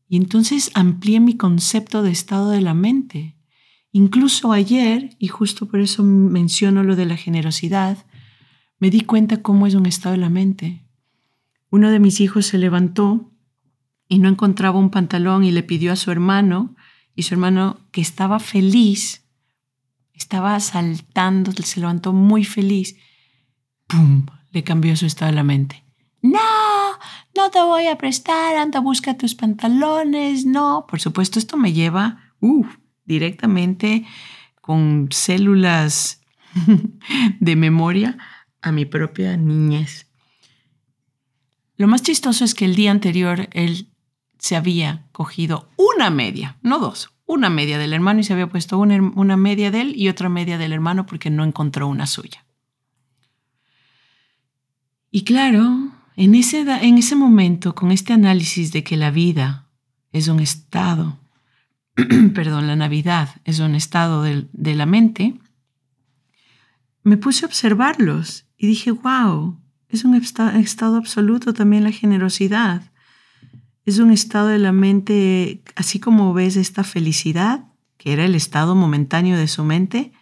Y 0.08 0.16
entonces 0.16 0.70
amplié 0.74 1.20
mi 1.20 1.36
concepto 1.36 2.02
de 2.02 2.10
estado 2.10 2.50
de 2.50 2.60
la 2.60 2.74
mente 2.74 3.33
Incluso 3.96 4.50
ayer, 4.50 5.14
y 5.20 5.28
justo 5.28 5.66
por 5.66 5.78
eso 5.78 6.02
menciono 6.02 6.82
lo 6.82 6.96
de 6.96 7.06
la 7.06 7.16
generosidad, 7.16 7.96
me 8.80 8.90
di 8.90 9.02
cuenta 9.02 9.40
cómo 9.40 9.68
es 9.68 9.76
un 9.76 9.86
estado 9.86 10.16
de 10.16 10.20
la 10.20 10.30
mente. 10.30 10.84
Uno 11.70 11.92
de 11.92 12.00
mis 12.00 12.20
hijos 12.20 12.46
se 12.46 12.58
levantó 12.58 13.30
y 14.08 14.18
no 14.18 14.28
encontraba 14.28 14.80
un 14.80 14.90
pantalón 14.90 15.44
y 15.44 15.52
le 15.52 15.62
pidió 15.62 15.92
a 15.92 15.96
su 15.96 16.10
hermano, 16.10 16.74
y 17.14 17.22
su 17.22 17.34
hermano, 17.34 17.78
que 17.92 18.00
estaba 18.00 18.40
feliz, 18.40 19.28
estaba 20.12 20.58
saltando, 20.58 21.52
se 21.52 21.78
levantó 21.78 22.12
muy 22.12 22.44
feliz, 22.44 22.96
¡pum! 23.86 24.26
le 24.50 24.64
cambió 24.64 24.96
su 24.96 25.06
estado 25.06 25.30
de 25.30 25.36
la 25.36 25.44
mente. 25.44 25.84
No, 26.20 26.40
no 27.36 27.50
te 27.52 27.62
voy 27.62 27.86
a 27.86 27.96
prestar, 27.96 28.56
anda, 28.56 28.80
busca 28.80 29.16
tus 29.16 29.36
pantalones, 29.36 30.46
no. 30.46 30.84
Por 30.88 30.98
supuesto, 30.98 31.38
esto 31.38 31.56
me 31.56 31.72
lleva, 31.72 32.34
uff, 32.40 32.66
directamente 33.04 34.06
con 34.60 35.08
células 35.10 36.22
de 37.40 37.56
memoria 37.56 38.18
a 38.62 38.72
mi 38.72 38.84
propia 38.84 39.36
niñez. 39.36 40.06
Lo 41.76 41.88
más 41.88 42.02
chistoso 42.02 42.44
es 42.44 42.54
que 42.54 42.64
el 42.64 42.76
día 42.76 42.90
anterior 42.90 43.48
él 43.52 43.88
se 44.38 44.56
había 44.56 45.06
cogido 45.12 45.68
una 45.76 46.10
media, 46.10 46.58
no 46.62 46.78
dos, 46.78 47.10
una 47.26 47.50
media 47.50 47.78
del 47.78 47.92
hermano 47.92 48.20
y 48.20 48.24
se 48.24 48.32
había 48.32 48.48
puesto 48.48 48.78
una, 48.78 49.00
una 49.14 49.36
media 49.36 49.70
de 49.70 49.80
él 49.80 49.92
y 49.96 50.08
otra 50.08 50.28
media 50.28 50.58
del 50.58 50.72
hermano 50.72 51.06
porque 51.06 51.30
no 51.30 51.44
encontró 51.44 51.88
una 51.88 52.06
suya. 52.06 52.44
Y 55.10 55.24
claro, 55.24 55.92
en 56.16 56.34
ese, 56.34 56.60
en 56.60 56.98
ese 56.98 57.16
momento, 57.16 57.74
con 57.74 57.90
este 57.90 58.12
análisis 58.12 58.72
de 58.72 58.84
que 58.84 58.96
la 58.96 59.10
vida 59.10 59.68
es 60.12 60.28
un 60.28 60.40
estado 60.40 61.18
perdón, 62.34 62.66
la 62.66 62.76
Navidad 62.76 63.28
es 63.44 63.60
un 63.60 63.74
estado 63.74 64.22
de, 64.22 64.74
la 64.74 64.86
mente, 64.86 65.38
me 67.02 67.16
puse 67.16 67.44
a 67.44 67.48
observarlos 67.48 68.46
y 68.56 68.66
dije, 68.66 68.90
wow, 68.90 69.60
es 69.88 70.04
un 70.04 70.14
estado 70.14 70.96
absoluto 70.96 71.54
también 71.54 71.84
la 71.84 71.92
generosidad. 71.92 72.90
Es 73.84 73.98
un 73.98 74.10
estado 74.10 74.48
de 74.48 74.58
la 74.58 74.72
mente, 74.72 75.62
así 75.76 76.00
como 76.00 76.32
ves 76.32 76.56
esta 76.56 76.82
felicidad, 76.82 77.66
que 77.98 78.12
era 78.12 78.24
el 78.24 78.34
estado 78.34 78.74
momentáneo 78.74 79.36
de 79.36 79.46
su 79.46 79.62
mente, 79.62 80.12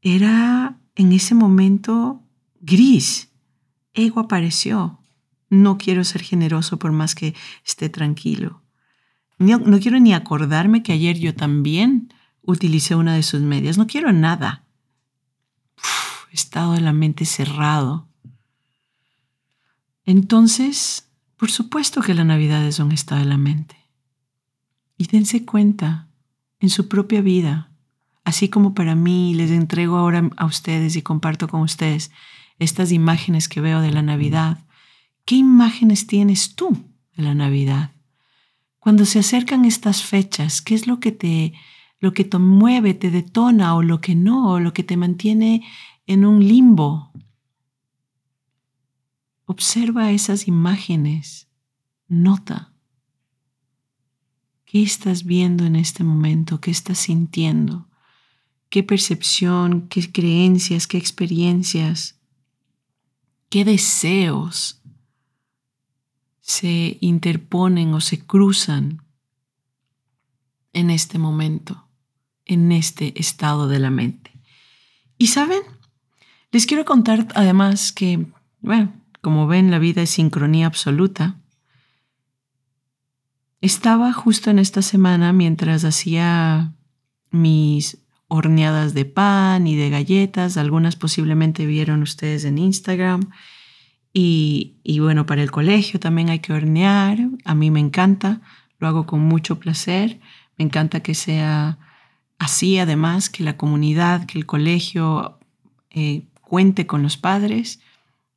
era 0.00 0.78
en 0.94 1.12
ese 1.12 1.34
momento 1.34 2.22
gris. 2.60 3.30
Ego 3.92 4.20
apareció. 4.20 5.00
No 5.50 5.76
quiero 5.76 6.04
ser 6.04 6.22
generoso 6.22 6.78
por 6.78 6.92
más 6.92 7.14
que 7.14 7.34
esté 7.64 7.88
tranquilo. 7.88 8.63
No, 9.38 9.60
quiero 9.80 9.98
ni 9.98 10.14
acordarme 10.14 10.82
que 10.82 10.92
ayer 10.92 11.18
yo 11.18 11.34
también 11.34 12.12
utilicé 12.42 12.94
una 12.94 13.14
de 13.14 13.22
sus 13.22 13.40
medias. 13.40 13.78
No 13.78 13.86
quiero 13.86 14.12
nada. 14.12 14.64
estado 16.30 16.72
de 16.72 16.80
la 16.80 16.92
mente 16.92 17.24
cerrado. 17.24 18.08
Entonces, 20.04 21.08
por 21.36 21.50
supuesto 21.50 22.00
que 22.00 22.14
la 22.14 22.24
Navidad 22.24 22.66
es 22.66 22.78
un 22.78 22.92
estado 22.92 23.20
de 23.20 23.28
la 23.28 23.38
mente. 23.38 23.76
Y 24.98 25.06
dense 25.06 25.44
cuenta 25.44 26.08
en 26.60 26.70
su 26.70 26.88
propia 26.88 27.20
vida, 27.20 27.70
así 28.24 28.48
como 28.48 28.74
para 28.74 28.94
mí 28.94 29.34
les 29.34 29.50
entrego 29.50 29.96
ahora 29.96 30.28
a 30.36 30.46
ustedes 30.46 30.96
y 30.96 31.02
comparto 31.02 31.48
con 31.48 31.60
ustedes 31.62 32.10
estas 32.58 32.92
imágenes 32.92 33.48
que 33.48 33.60
veo 33.60 33.80
de 33.80 33.90
la 33.90 34.02
Navidad. 34.02 34.64
¿Qué 35.24 35.36
imágenes 35.36 36.06
tienes 36.06 36.54
tú 36.54 36.84
de 37.16 37.22
la 37.22 37.34
Navidad? 37.34 37.93
Cuando 38.84 39.06
se 39.06 39.18
acercan 39.18 39.64
estas 39.64 40.02
fechas, 40.02 40.60
¿qué 40.60 40.74
es 40.74 40.86
lo 40.86 41.00
que 41.00 41.10
te 41.10 41.54
lo 42.00 42.12
que 42.12 42.22
te 42.22 42.36
mueve, 42.36 42.92
te 42.92 43.10
detona 43.10 43.74
o 43.76 43.82
lo 43.82 44.02
que 44.02 44.14
no, 44.14 44.50
o 44.50 44.60
lo 44.60 44.74
que 44.74 44.84
te 44.84 44.98
mantiene 44.98 45.66
en 46.06 46.26
un 46.26 46.46
limbo? 46.46 47.10
Observa 49.46 50.10
esas 50.10 50.48
imágenes, 50.48 51.48
nota. 52.08 52.74
¿Qué 54.66 54.82
estás 54.82 55.24
viendo 55.24 55.64
en 55.64 55.76
este 55.76 56.04
momento? 56.04 56.60
¿Qué 56.60 56.70
estás 56.70 56.98
sintiendo? 56.98 57.88
¿Qué 58.68 58.82
percepción, 58.82 59.88
qué 59.88 60.12
creencias, 60.12 60.86
qué 60.86 60.98
experiencias, 60.98 62.20
qué 63.48 63.64
deseos 63.64 64.83
se 66.46 66.98
interponen 67.00 67.94
o 67.94 68.02
se 68.02 68.18
cruzan 68.18 69.02
en 70.74 70.90
este 70.90 71.18
momento, 71.18 71.88
en 72.44 72.70
este 72.70 73.18
estado 73.18 73.66
de 73.66 73.78
la 73.78 73.88
mente. 73.88 74.30
Y 75.16 75.28
saben, 75.28 75.62
les 76.52 76.66
quiero 76.66 76.84
contar 76.84 77.28
además 77.34 77.92
que, 77.92 78.26
bueno, 78.60 78.92
como 79.22 79.46
ven, 79.46 79.70
la 79.70 79.78
vida 79.78 80.02
es 80.02 80.10
sincronía 80.10 80.66
absoluta. 80.66 81.40
Estaba 83.62 84.12
justo 84.12 84.50
en 84.50 84.58
esta 84.58 84.82
semana 84.82 85.32
mientras 85.32 85.82
hacía 85.86 86.74
mis 87.30 87.96
horneadas 88.28 88.92
de 88.92 89.06
pan 89.06 89.66
y 89.66 89.76
de 89.76 89.88
galletas, 89.88 90.58
algunas 90.58 90.96
posiblemente 90.96 91.64
vieron 91.64 92.02
ustedes 92.02 92.44
en 92.44 92.58
Instagram, 92.58 93.30
y, 94.16 95.00
bueno, 95.00 95.26
para 95.26 95.42
el 95.42 95.50
colegio 95.50 95.98
también 95.98 96.30
hay 96.30 96.38
que 96.38 96.52
hornear. 96.52 97.18
A 97.44 97.54
mí 97.56 97.72
me 97.72 97.80
encanta, 97.80 98.40
lo 98.78 98.86
hago 98.86 99.06
con 99.06 99.20
mucho 99.20 99.58
placer. 99.58 100.20
Me 100.56 100.64
encanta 100.64 101.00
que 101.00 101.14
sea 101.14 101.78
así, 102.38 102.78
además, 102.78 103.28
que 103.28 103.42
la 103.42 103.56
comunidad, 103.56 104.24
que 104.26 104.38
el 104.38 104.46
colegio 104.46 105.40
eh, 105.90 106.22
cuente 106.40 106.86
con 106.86 107.02
los 107.02 107.16
padres. 107.16 107.80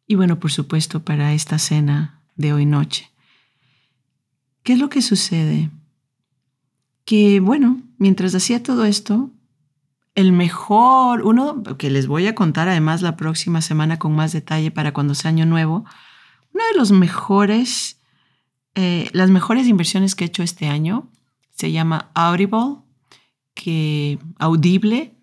Y 0.08 0.16
bueno, 0.16 0.40
por 0.40 0.52
supuesto, 0.52 1.06
para 1.06 1.34
esta 1.34 1.60
cena 1.60 2.22
de 2.36 2.54
hoy 2.54 2.66
noche. 2.66 3.12
¿Qué 4.64 4.74
es 4.74 4.80
lo 4.80 4.90
que 4.90 5.04
sucede? 5.04 5.70
Que 7.06 7.40
bueno, 7.40 7.84
mientras 8.00 8.34
hacía 8.34 8.64
todo 8.64 8.84
esto, 8.84 9.30
el 10.18 10.32
mejor, 10.32 11.22
uno 11.22 11.62
que 11.78 11.92
les 11.92 12.08
voy 12.08 12.26
a 12.26 12.34
contar 12.34 12.68
además 12.68 13.04
la 13.04 13.16
próxima 13.16 13.62
semana 13.62 14.00
con 14.00 14.16
más 14.16 14.32
detalle 14.32 14.72
para 14.72 14.92
cuando 14.92 15.14
sea 15.14 15.30
año 15.30 15.46
nuevo, 15.46 15.86
uno 16.54 16.64
de 16.72 16.76
los 16.76 16.92
mejores, 16.92 18.02
eh, 18.74 19.12
las 19.14 19.30
mejores 19.30 19.68
inversiones 19.68 20.16
que 20.16 20.24
he 20.24 20.28
hecho 20.28 20.42
este 20.42 20.70
año 20.70 21.08
se 21.52 21.72
llama 21.72 22.10
Audible, 22.16 22.78
que 23.54 24.18
audible, 24.40 25.14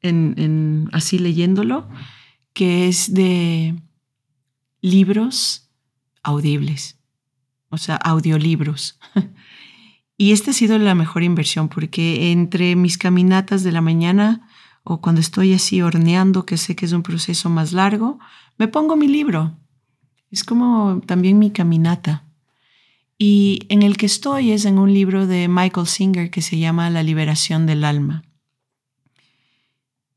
en, 0.00 0.88
así 0.92 1.18
leyéndolo, 1.18 1.86
que 2.54 2.88
es 2.88 3.12
de 3.12 3.78
libros 4.80 5.68
audibles, 6.22 6.98
o 7.68 7.76
sea, 7.76 7.96
audiolibros. 7.96 8.98
Y 10.20 10.32
esta 10.32 10.50
ha 10.50 10.52
sido 10.52 10.78
la 10.78 10.94
mejor 10.94 11.22
inversión 11.22 11.70
porque 11.70 12.30
entre 12.30 12.76
mis 12.76 12.98
caminatas 12.98 13.62
de 13.62 13.72
la 13.72 13.80
mañana 13.80 14.46
o 14.82 15.00
cuando 15.00 15.18
estoy 15.18 15.54
así 15.54 15.80
horneando, 15.80 16.44
que 16.44 16.58
sé 16.58 16.76
que 16.76 16.84
es 16.84 16.92
un 16.92 17.02
proceso 17.02 17.48
más 17.48 17.72
largo, 17.72 18.18
me 18.58 18.68
pongo 18.68 18.96
mi 18.96 19.08
libro. 19.08 19.56
Es 20.30 20.44
como 20.44 21.00
también 21.06 21.38
mi 21.38 21.52
caminata. 21.52 22.26
Y 23.16 23.60
en 23.70 23.80
el 23.80 23.96
que 23.96 24.04
estoy 24.04 24.52
es 24.52 24.66
en 24.66 24.78
un 24.78 24.92
libro 24.92 25.26
de 25.26 25.48
Michael 25.48 25.86
Singer 25.86 26.30
que 26.30 26.42
se 26.42 26.58
llama 26.58 26.90
La 26.90 27.02
liberación 27.02 27.64
del 27.64 27.82
alma. 27.82 28.22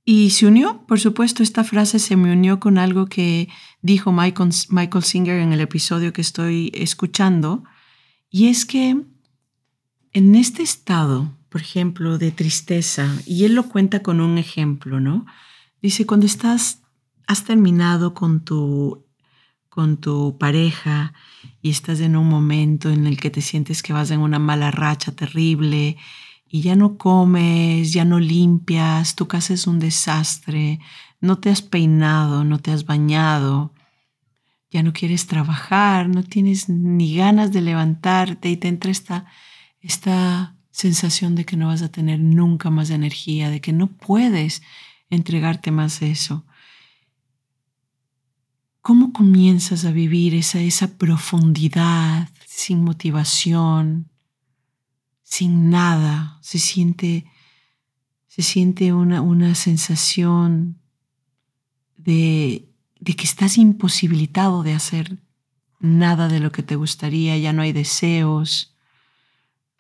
Y 0.04 0.32
se 0.32 0.48
unió, 0.48 0.86
por 0.86 1.00
supuesto, 1.00 1.44
esta 1.44 1.64
frase 1.64 1.98
se 2.00 2.18
me 2.18 2.34
unió 2.34 2.60
con 2.60 2.78
algo 2.78 3.06
que 3.06 3.48
dijo 3.82 4.12
Michael, 4.12 4.50
Michael 4.68 5.04
Singer 5.06 5.40
en 5.40 5.54
el 5.54 5.62
episodio 5.62 6.12
que 6.12 6.20
estoy 6.20 6.74
escuchando, 6.74 7.64
y 8.30 8.48
es 8.50 8.66
que 8.66 9.13
en 10.14 10.36
este 10.36 10.62
estado, 10.62 11.36
por 11.50 11.62
ejemplo, 11.62 12.18
de 12.18 12.32
tristeza, 12.32 13.08
y 13.26 13.46
él 13.46 13.56
lo 13.56 13.68
cuenta 13.68 14.02
con 14.02 14.22
un 14.22 14.38
ejemplo, 14.38 15.00
¿no? 15.00 15.26
Dice, 15.82 16.06
cuando 16.06 16.26
estás, 16.26 16.82
has 17.28 17.44
terminado 17.44 18.14
con 18.14 18.46
tu, 18.46 19.06
con 19.70 19.98
tu 19.98 20.38
pareja 20.38 21.14
y 21.62 21.72
estás 21.72 22.00
en 22.00 22.16
un 22.16 22.30
momento 22.30 22.90
en 22.90 23.08
el 23.08 23.20
que 23.20 23.32
te 23.32 23.42
sientes 23.42 23.82
que 23.82 23.94
vas 23.94 24.12
en 24.12 24.20
una 24.20 24.40
mala 24.40 24.72
racha 24.72 25.12
terrible 25.14 25.98
y 26.48 26.62
ya 26.62 26.76
no 26.76 26.98
comes, 26.98 27.92
ya 27.92 28.06
no 28.06 28.20
limpias, 28.20 29.16
tu 29.16 29.28
casa 29.28 29.56
es 29.56 29.66
un 29.66 29.80
desastre, 29.80 30.80
no 31.20 31.40
te 31.40 31.50
has 31.50 31.64
peinado, 31.64 32.44
no 32.44 32.60
te 32.60 32.72
has 32.72 32.86
bañado, 32.86 33.74
ya 34.70 34.84
no 34.84 34.94
quieres 34.94 35.26
trabajar, 35.26 36.08
no 36.08 36.24
tienes 36.24 36.70
ni 36.70 37.16
ganas 37.16 37.52
de 37.52 37.62
levantarte 37.62 38.50
y 38.50 38.58
te 38.58 38.68
entra 38.68 38.92
esta 38.92 39.26
esta 39.84 40.56
sensación 40.72 41.36
de 41.36 41.46
que 41.46 41.58
no 41.58 41.68
vas 41.68 41.84
a 41.84 41.92
tener 41.92 42.20
nunca 42.20 42.70
más 42.70 42.90
energía, 42.90 43.50
de 43.50 43.62
que 43.62 43.74
no 43.74 43.88
puedes 43.88 44.64
entregarte 45.10 45.72
más 45.72 46.02
eso. 46.02 46.46
¿Cómo 48.82 49.14
comienzas 49.14 49.86
a 49.86 49.92
vivir 49.92 50.34
esa, 50.34 50.60
esa 50.60 50.98
profundidad 50.98 52.30
sin 52.48 52.84
motivación, 52.84 54.10
sin 55.22 55.70
nada? 55.70 56.40
Se 56.42 56.60
siente, 56.60 57.26
se 58.28 58.42
siente 58.42 58.94
una, 58.94 59.22
una 59.22 59.56
sensación 59.56 60.80
de, 61.98 62.70
de 63.00 63.16
que 63.16 63.24
estás 63.26 63.58
imposibilitado 63.58 64.64
de 64.64 64.74
hacer 64.74 65.20
nada 65.80 66.30
de 66.30 66.40
lo 66.40 66.52
que 66.52 66.64
te 66.64 66.78
gustaría, 66.78 67.38
ya 67.38 67.54
no 67.54 67.62
hay 67.62 67.74
deseos, 67.74 68.73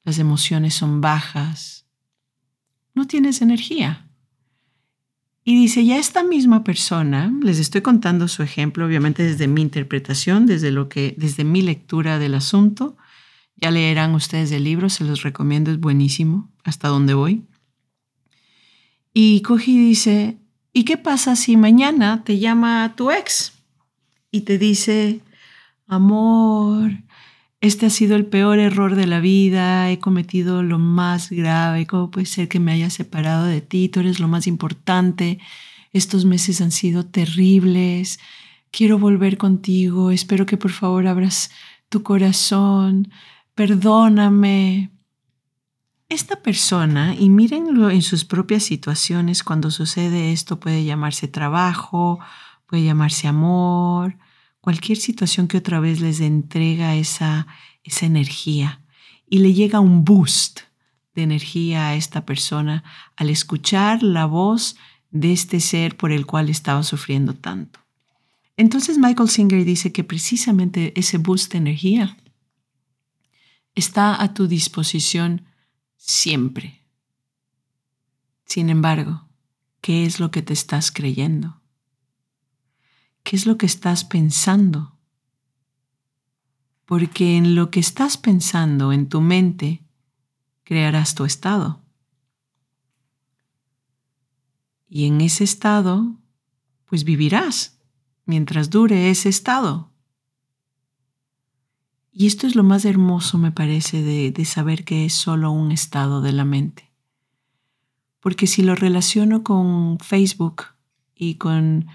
las 0.04 0.20
emociones 0.20 0.74
son 0.74 1.02
bajas, 1.02 1.86
no 2.94 3.08
tienes 3.08 3.42
energía. 3.42 4.08
Y 5.46 5.56
dice, 5.56 5.84
ya 5.84 5.98
esta 5.98 6.24
misma 6.24 6.63
persona, 6.63 7.34
les 7.42 7.60
estoy 7.60 7.82
contando 7.82 8.28
su 8.30 8.44
ejemplo, 8.44 8.86
obviamente 8.86 9.24
desde 9.24 9.48
mi 9.48 9.62
interpretación, 9.62 10.46
desde 10.46 10.72
lo 10.72 10.88
que, 10.88 11.16
desde 11.18 11.44
mi 11.44 11.62
lectura 11.62 12.18
del 12.18 12.36
asunto. 12.36 12.96
Ya 13.58 13.70
leerán 13.70 14.16
ustedes 14.16 14.52
el 14.54 14.63
libro, 14.63 14.89
se 14.89 15.04
los 15.04 15.22
recomiendo, 15.22 15.72
es 15.72 15.80
buenísimo, 15.80 16.50
hasta 16.63 16.88
donde 16.88 17.13
voy. 17.13 17.44
Y 19.13 19.44
y 19.46 19.78
dice, 19.78 20.38
¿y 20.72 20.86
qué 20.86 20.98
pasa 20.98 21.36
si 21.36 21.58
mañana 21.58 22.24
te 22.24 22.39
llama 22.39 22.94
tu 22.96 23.12
ex 23.12 23.54
y 24.32 24.42
te 24.42 24.58
dice, 24.58 25.22
amor, 25.88 26.92
este 27.63 27.86
ha 27.86 27.89
sido 27.89 28.17
el 28.17 28.26
peor 28.26 28.60
error 28.60 28.93
de 28.95 29.08
la 29.08 29.21
vida, 29.21 29.89
he 29.89 29.97
cometido 29.97 30.63
lo 30.63 30.80
más 30.80 31.30
grave, 31.30 31.88
¿cómo 31.88 32.12
puede 32.12 32.26
ser 32.26 32.49
que 32.49 32.60
me 32.60 32.73
haya 32.73 32.89
separado 32.89 33.45
de 33.45 33.62
ti? 33.62 33.88
Tú 33.88 34.02
eres 34.02 34.19
lo 34.19 34.28
más 34.28 34.47
importante, 34.47 35.39
estos 35.93 36.26
meses 36.26 36.60
han 36.60 36.71
sido 36.71 37.06
terribles, 37.06 38.19
quiero 38.69 38.99
volver 38.99 39.38
contigo, 39.38 40.12
espero 40.12 40.45
que 40.45 40.58
por 40.58 40.71
favor 40.71 41.08
abras 41.08 41.52
tu 41.88 42.04
corazón, 42.04 43.10
perdóname. 43.56 44.91
Esta 46.10 46.41
persona, 46.41 47.15
y 47.17 47.30
mírenlo 47.30 47.89
en 47.89 48.02
sus 48.02 48.26
propias 48.26 48.63
situaciones, 48.63 49.41
cuando 49.41 49.71
sucede 49.71 50.34
esto 50.34 50.60
puede 50.60 50.84
llamarse 50.84 51.30
trabajo, 51.30 52.19
puede 52.65 52.84
llamarse 52.84 53.30
amor, 53.30 54.17
cualquier 54.63 54.97
situación 54.97 55.49
que 55.49 55.58
otra 55.58 55.82
vez 55.82 55.99
les 55.99 56.21
entrega 56.21 56.95
esa, 56.95 57.47
esa 57.84 58.06
energía 58.06 58.80
y 59.30 59.39
le 59.39 59.54
llega 59.54 59.82
un 59.82 60.06
boost 60.06 60.62
de 61.15 61.23
energía 61.23 61.89
a 61.89 61.95
esta 61.95 62.26
persona 62.26 62.82
al 63.17 63.30
escuchar 63.30 64.04
la 64.04 64.26
voz 64.26 64.78
de 65.12 65.34
este 65.34 65.60
ser 65.60 65.97
por 65.97 66.13
el 66.13 66.26
cual 66.26 66.49
estaba 66.49 66.82
sufriendo 66.84 67.34
tanto. 67.36 67.82
Entonces 68.56 68.97
Michael 68.97 69.28
Singer 69.28 69.65
dice 69.65 69.91
que 69.91 70.06
precisamente 70.06 70.97
ese 70.97 71.17
boost 71.17 71.52
de 71.52 71.58
energía 71.58 72.17
está 73.76 74.23
a 74.23 74.34
tu 74.34 74.47
disposición 74.47 75.45
siempre. 75.97 76.86
Sin 78.45 78.69
embargo, 78.69 79.28
¿qué 79.82 80.06
es 80.06 80.21
lo 80.21 80.32
que 80.32 80.41
te 80.41 80.54
estás 80.54 80.89
creyendo? 80.89 81.62
¿Qué 83.23 83.36
es 83.36 83.45
lo 83.45 83.57
que 83.57 83.65
estás 83.65 84.03
pensando? 84.03 84.97
Porque 86.86 87.38
en 87.38 87.55
lo 87.55 87.71
que 87.71 87.79
estás 87.79 88.17
pensando 88.17 88.93
en 88.93 89.09
tu 89.09 89.21
mente, 89.21 89.83
crearás 90.63 91.15
tu 91.15 91.25
estado. 91.25 91.81
Y 94.88 95.07
en 95.07 95.21
ese 95.21 95.43
estado, 95.43 96.19
pues 96.86 97.03
vivirás 97.03 97.79
mientras 98.25 98.69
dure 98.69 99.09
ese 99.09 99.29
estado. 99.29 99.91
Y 102.12 102.27
esto 102.27 102.45
es 102.45 102.55
lo 102.55 102.63
más 102.63 102.86
hermoso, 102.86 103.39
me 103.39 103.51
parece, 103.51 104.03
de, 104.03 104.45
saber 104.45 104.86
que 104.86 105.05
es 105.05 105.13
solo 105.13 105.51
un 105.51 105.71
estado 105.71 106.21
de 106.21 106.31
la 106.31 106.45
mente. 106.45 106.91
Porque 108.19 108.45
si 108.45 108.62
lo 108.62 108.75
relaciono 108.75 109.43
con 109.43 109.97
Facebook 109.97 110.65
y 111.15 111.36
con, 111.36 111.88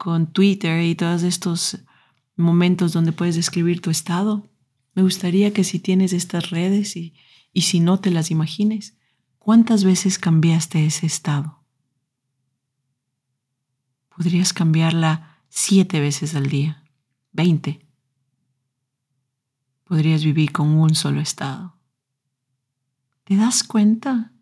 con 0.00 0.32
Twitter 0.32 0.82
y 0.82 0.94
todos 0.94 1.22
estos 1.22 1.78
momentos 2.34 2.94
donde 2.94 3.12
puedes 3.12 3.36
describir 3.36 3.82
tu 3.82 3.90
estado, 3.90 4.48
me 4.94 5.02
gustaría 5.02 5.52
que 5.52 5.62
si 5.62 5.78
tienes 5.78 6.14
estas 6.14 6.48
redes 6.48 6.96
y, 6.96 7.12
y 7.52 7.60
si 7.62 7.80
no 7.80 8.00
te 8.00 8.10
las 8.10 8.30
imagines, 8.30 8.96
¿cuántas 9.38 9.84
veces 9.84 10.18
cambiaste 10.18 10.86
ese 10.86 11.04
estado? 11.04 11.62
Podrías 14.08 14.54
cambiarla 14.54 15.42
siete 15.50 16.00
veces 16.00 16.34
al 16.34 16.48
día, 16.48 16.82
veinte 17.32 17.90
podrías 19.90 20.22
vivir 20.22 20.52
con 20.52 20.68
un 20.68 20.94
solo 20.94 21.20
estado. 21.20 21.76
¿Te 23.24 23.34
das 23.34 23.64
cuenta? 23.64 24.32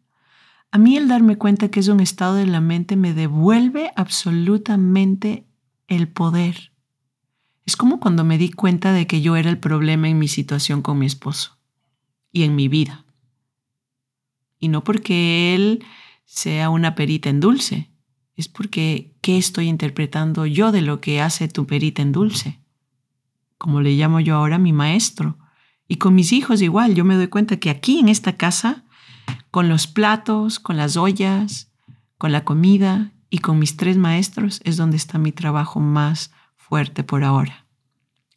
A 0.70 0.76
mí 0.76 0.94
el 0.98 1.08
darme 1.08 1.38
cuenta 1.38 1.70
que 1.70 1.80
es 1.80 1.88
un 1.88 2.00
estado 2.00 2.34
de 2.34 2.44
la 2.44 2.60
mente 2.60 2.96
me 2.96 3.14
devuelve 3.14 3.90
absolutamente 3.96 5.47
el 5.88 6.08
poder. 6.08 6.72
Es 7.66 7.76
como 7.76 8.00
cuando 8.00 8.24
me 8.24 8.38
di 8.38 8.50
cuenta 8.50 8.92
de 8.92 9.06
que 9.06 9.20
yo 9.20 9.36
era 9.36 9.50
el 9.50 9.58
problema 9.58 10.08
en 10.08 10.18
mi 10.18 10.28
situación 10.28 10.80
con 10.80 10.98
mi 10.98 11.06
esposo 11.06 11.58
y 12.32 12.44
en 12.44 12.54
mi 12.54 12.68
vida. 12.68 13.04
Y 14.58 14.68
no 14.68 14.84
porque 14.84 15.54
él 15.54 15.84
sea 16.24 16.70
una 16.70 16.94
perita 16.94 17.28
en 17.28 17.40
dulce, 17.40 17.90
es 18.36 18.48
porque 18.48 19.16
¿qué 19.20 19.36
estoy 19.36 19.66
interpretando 19.66 20.46
yo 20.46 20.70
de 20.70 20.82
lo 20.82 21.00
que 21.00 21.20
hace 21.20 21.48
tu 21.48 21.66
perita 21.66 22.02
en 22.02 22.12
dulce? 22.12 22.60
como 23.58 23.80
le 23.80 23.90
llamo 23.90 24.20
yo 24.20 24.36
ahora, 24.36 24.56
mi 24.56 24.72
maestro. 24.72 25.36
Y 25.88 25.96
con 25.96 26.14
mis 26.14 26.32
hijos 26.32 26.62
igual, 26.62 26.94
yo 26.94 27.04
me 27.04 27.16
doy 27.16 27.26
cuenta 27.26 27.58
que 27.58 27.70
aquí 27.70 27.98
en 27.98 28.08
esta 28.08 28.36
casa, 28.36 28.84
con 29.50 29.68
los 29.68 29.86
platos, 29.86 30.60
con 30.60 30.76
las 30.76 30.96
ollas, 30.96 31.70
con 32.16 32.32
la 32.32 32.44
comida 32.44 33.12
y 33.30 33.38
con 33.38 33.58
mis 33.58 33.76
tres 33.76 33.96
maestros, 33.96 34.60
es 34.64 34.76
donde 34.76 34.96
está 34.96 35.18
mi 35.18 35.32
trabajo 35.32 35.80
más 35.80 36.30
fuerte 36.56 37.04
por 37.04 37.24
ahora. 37.24 37.66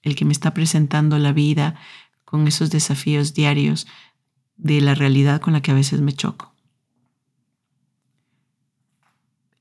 El 0.01 0.15
que 0.15 0.25
me 0.25 0.34
está 0.34 0.54
presentando 0.54 1.17
la 1.19 1.32
vida 1.32 1.75
con 2.25 2.47
esos 2.47 2.69
desafíos 2.69 3.34
diarios 3.34 3.88
de 4.56 4.82
la 4.82 4.95
realidad 4.95 5.41
con 5.41 5.54
la 5.54 5.62
que 5.62 5.71
a 5.71 5.75
veces 5.75 6.01
me 6.01 6.13
choco. 6.13 6.54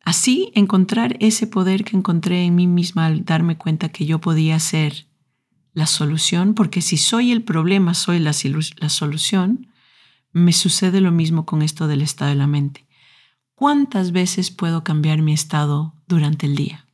Así 0.02 0.50
encontrar 0.54 1.16
ese 1.20 1.46
poder 1.46 1.84
que 1.84 1.96
encontré 1.96 2.44
en 2.44 2.54
mí 2.54 2.66
misma 2.66 3.06
al 3.06 3.24
darme 3.24 3.56
cuenta 3.56 3.90
que 3.90 4.06
yo 4.06 4.20
podía 4.20 4.58
ser 4.58 5.06
la 5.72 5.86
solución, 5.86 6.54
porque 6.54 6.82
si 6.82 6.96
soy 6.96 7.30
el 7.30 7.42
problema, 7.42 7.94
soy 7.94 8.18
la, 8.18 8.32
la 8.78 8.88
solución, 8.88 9.68
me 10.32 10.52
sucede 10.52 11.00
lo 11.00 11.12
mismo 11.12 11.46
con 11.46 11.62
esto 11.62 11.86
del 11.86 12.02
estado 12.02 12.30
de 12.30 12.36
la 12.36 12.46
mente. 12.46 12.86
¿Cuántas 13.60 14.12
veces 14.12 14.50
puedo 14.50 14.84
cambiar 14.84 15.20
mi 15.20 15.34
estado 15.34 15.92
durante 16.06 16.46
el 16.46 16.56
día? 16.56 16.86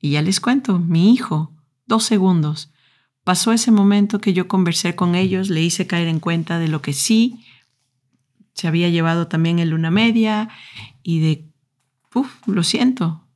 Y 0.00 0.10
ya 0.10 0.22
les 0.22 0.38
cuento, 0.38 0.78
mi 0.78 1.12
hijo, 1.12 1.52
dos 1.84 2.04
segundos, 2.04 2.70
pasó 3.24 3.50
ese 3.50 3.72
momento 3.72 4.20
que 4.20 4.32
yo 4.32 4.46
conversé 4.46 4.94
con 4.94 5.16
ellos, 5.16 5.50
le 5.50 5.62
hice 5.62 5.88
caer 5.88 6.06
en 6.06 6.20
cuenta 6.20 6.60
de 6.60 6.68
lo 6.68 6.80
que 6.80 6.92
sí 6.92 7.44
se 8.54 8.68
había 8.68 8.88
llevado 8.88 9.26
también 9.26 9.58
en 9.58 9.70
luna 9.70 9.90
media 9.90 10.48
y 11.02 11.18
de, 11.18 11.50
uff, 12.14 12.46
lo 12.46 12.62
siento, 12.62 13.26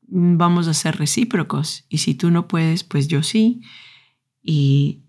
vamos 0.00 0.66
a 0.66 0.74
ser 0.74 0.96
recíprocos. 0.96 1.84
Y 1.88 1.98
si 1.98 2.16
tú 2.16 2.32
no 2.32 2.48
puedes, 2.48 2.82
pues 2.82 3.06
yo 3.06 3.22
sí. 3.22 3.60
Y 4.42 5.04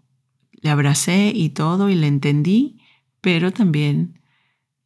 le 0.62 0.70
abracé 0.70 1.32
y 1.34 1.50
todo 1.50 1.90
y 1.90 1.96
le 1.96 2.06
entendí, 2.06 2.78
pero 3.20 3.52
también 3.52 4.20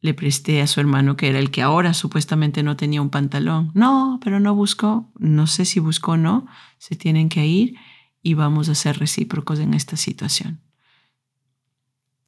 le 0.00 0.14
presté 0.14 0.62
a 0.62 0.66
su 0.66 0.80
hermano, 0.80 1.16
que 1.16 1.28
era 1.28 1.38
el 1.38 1.50
que 1.50 1.62
ahora 1.62 1.92
supuestamente 1.92 2.62
no 2.62 2.76
tenía 2.76 3.02
un 3.02 3.10
pantalón. 3.10 3.72
No, 3.74 4.20
pero 4.22 4.38
no 4.38 4.54
buscó, 4.54 5.10
no 5.18 5.46
sé 5.46 5.64
si 5.64 5.80
buscó 5.80 6.12
o 6.12 6.16
no, 6.16 6.46
se 6.78 6.94
tienen 6.94 7.28
que 7.28 7.46
ir 7.46 7.76
y 8.22 8.34
vamos 8.34 8.68
a 8.68 8.74
ser 8.74 8.98
recíprocos 8.98 9.58
en 9.58 9.74
esta 9.74 9.96
situación. 9.96 10.60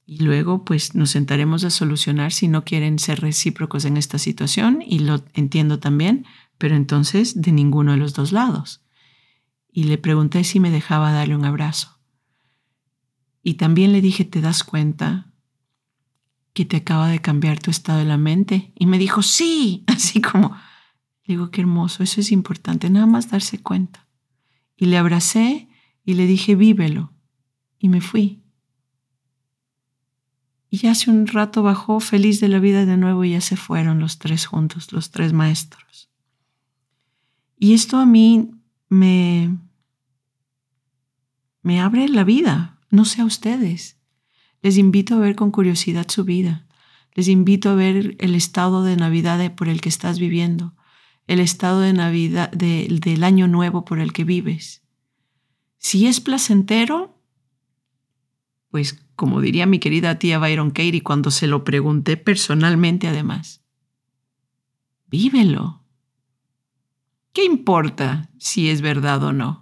Y 0.05 0.25
luego 0.25 0.65
pues 0.65 0.97
nos 0.97 1.11
sentaremos 1.11 1.63
a 1.63 1.71
solucionar 1.71 2.33
si 2.33 2.49
no 2.49 2.65
quieren 2.65 2.99
ser 2.99 3.21
recíprocos 3.21 3.85
en 3.85 3.97
esta 3.97 4.19
situación 4.19 4.83
y 4.85 4.99
lo 5.01 5.23
entiendo 5.35 5.79
también, 5.79 6.27
pero 6.59 6.75
entonces 6.75 7.41
de 7.41 7.53
ninguno 7.53 7.93
de 7.93 7.99
los 7.99 8.15
dos 8.15 8.33
lados. 8.33 8.83
Y 9.73 9.85
le 9.85 9.99
pregunté 9.99 10.43
si 10.43 10.59
me 10.59 10.71
dejaba 10.71 11.13
darle 11.13 11.37
un 11.37 11.45
abrazo. 11.45 12.01
Y 13.45 13.55
también 13.55 13.93
le 13.93 14.01
dije, 14.01 14.25
¿te 14.25 14.41
das 14.41 14.65
cuenta 14.65 15.30
que 16.53 16.65
te 16.65 16.79
acaba 16.79 17.09
de 17.09 17.21
cambiar 17.21 17.59
tu 17.61 17.71
estado 17.71 17.99
de 17.99 18.05
la 18.05 18.17
mente? 18.17 18.73
Y 18.75 18.87
me 18.87 18.99
dijo, 18.99 19.23
sí, 19.23 19.85
así 19.87 20.21
como, 20.21 20.57
digo, 21.27 21.51
qué 21.51 21.61
hermoso, 21.61 22.03
eso 22.03 22.21
es 22.21 22.33
importante, 22.33 22.91
nada 22.91 23.07
más 23.07 23.31
darse 23.31 23.61
cuenta. 23.61 24.07
Y 24.77 24.87
le 24.87 24.97
abracé 24.99 25.69
y 26.05 26.15
le 26.15 26.27
dije, 26.27 26.55
vívelo. 26.55 27.13
Y 27.79 27.89
me 27.89 28.01
fui. 28.01 28.43
Y 30.71 30.87
hace 30.87 31.11
un 31.11 31.27
rato 31.27 31.63
bajó 31.63 31.99
feliz 31.99 32.41
de 32.41 32.49
la 32.49 32.61
vida 32.61 32.87
de 32.87 32.97
nuevo 32.97 33.25
y 33.25 33.33
ya 33.33 33.41
se 33.41 33.57
fueron 33.57 33.99
los 33.99 34.19
tres 34.19 34.47
juntos, 34.47 34.93
los 34.93 35.11
tres 35.11 35.33
maestros. 35.33 36.11
Y 37.59 37.75
esto 37.75 37.99
a 37.99 38.07
mí 38.07 38.51
me, 38.89 39.59
me 41.63 41.81
abre 41.81 42.09
la 42.09 42.25
vida, 42.25 42.79
no 42.91 43.05
sé 43.05 43.21
a 43.21 43.25
ustedes. 43.25 44.00
Les 44.63 44.77
invito 44.77 45.15
a 45.15 45.19
ver 45.19 45.37
con 45.37 45.51
curiosidad 45.51 46.07
su 46.09 46.25
vida. 46.25 46.67
Les 47.15 47.29
invito 47.29 47.71
a 47.71 47.75
ver 47.75 48.17
el 48.19 48.35
estado 48.35 48.85
de 48.85 48.97
Navidad 48.97 49.55
por 49.55 49.69
el 49.69 49.81
que 49.81 49.89
estás 49.89 50.19
viviendo, 50.19 50.75
el 51.27 51.41
estado 51.41 51.81
de 51.81 51.93
Navidad 51.93 52.51
del 52.51 53.25
año 53.25 53.49
nuevo 53.49 53.85
por 53.85 53.99
el 53.99 54.13
que 54.13 54.25
vives. 54.25 54.83
Si 55.79 56.07
es 56.07 56.21
placentero, 56.21 57.19
pues 58.71 59.05
como 59.17 59.41
diría 59.41 59.67
mi 59.67 59.81
querida 59.81 60.19
tía 60.19 60.39
Byron 60.39 60.71
Katie 60.71 61.03
cuando 61.03 61.31
se 61.31 61.47
lo 61.47 61.65
pregunté 61.65 62.17
personalmente 62.17 63.09
además, 63.09 63.65
vívelo. 65.07 65.83
¿Qué 67.33 67.45
importa 67.45 68.31
si 68.39 68.71
es 68.71 68.81
verdad 68.81 69.23
o 69.25 69.33
no? 69.33 69.60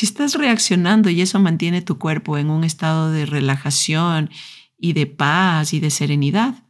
Si 0.00 0.06
estás 0.06 0.32
reaccionando 0.34 1.10
y 1.10 1.20
eso 1.20 1.38
mantiene 1.40 1.82
tu 1.82 1.98
cuerpo 1.98 2.38
en 2.38 2.48
un 2.48 2.64
estado 2.64 3.10
de 3.10 3.26
relajación 3.26 4.30
y 4.78 4.94
de 4.94 5.06
paz 5.06 5.74
y 5.74 5.80
de 5.80 5.90
serenidad, 5.90 6.64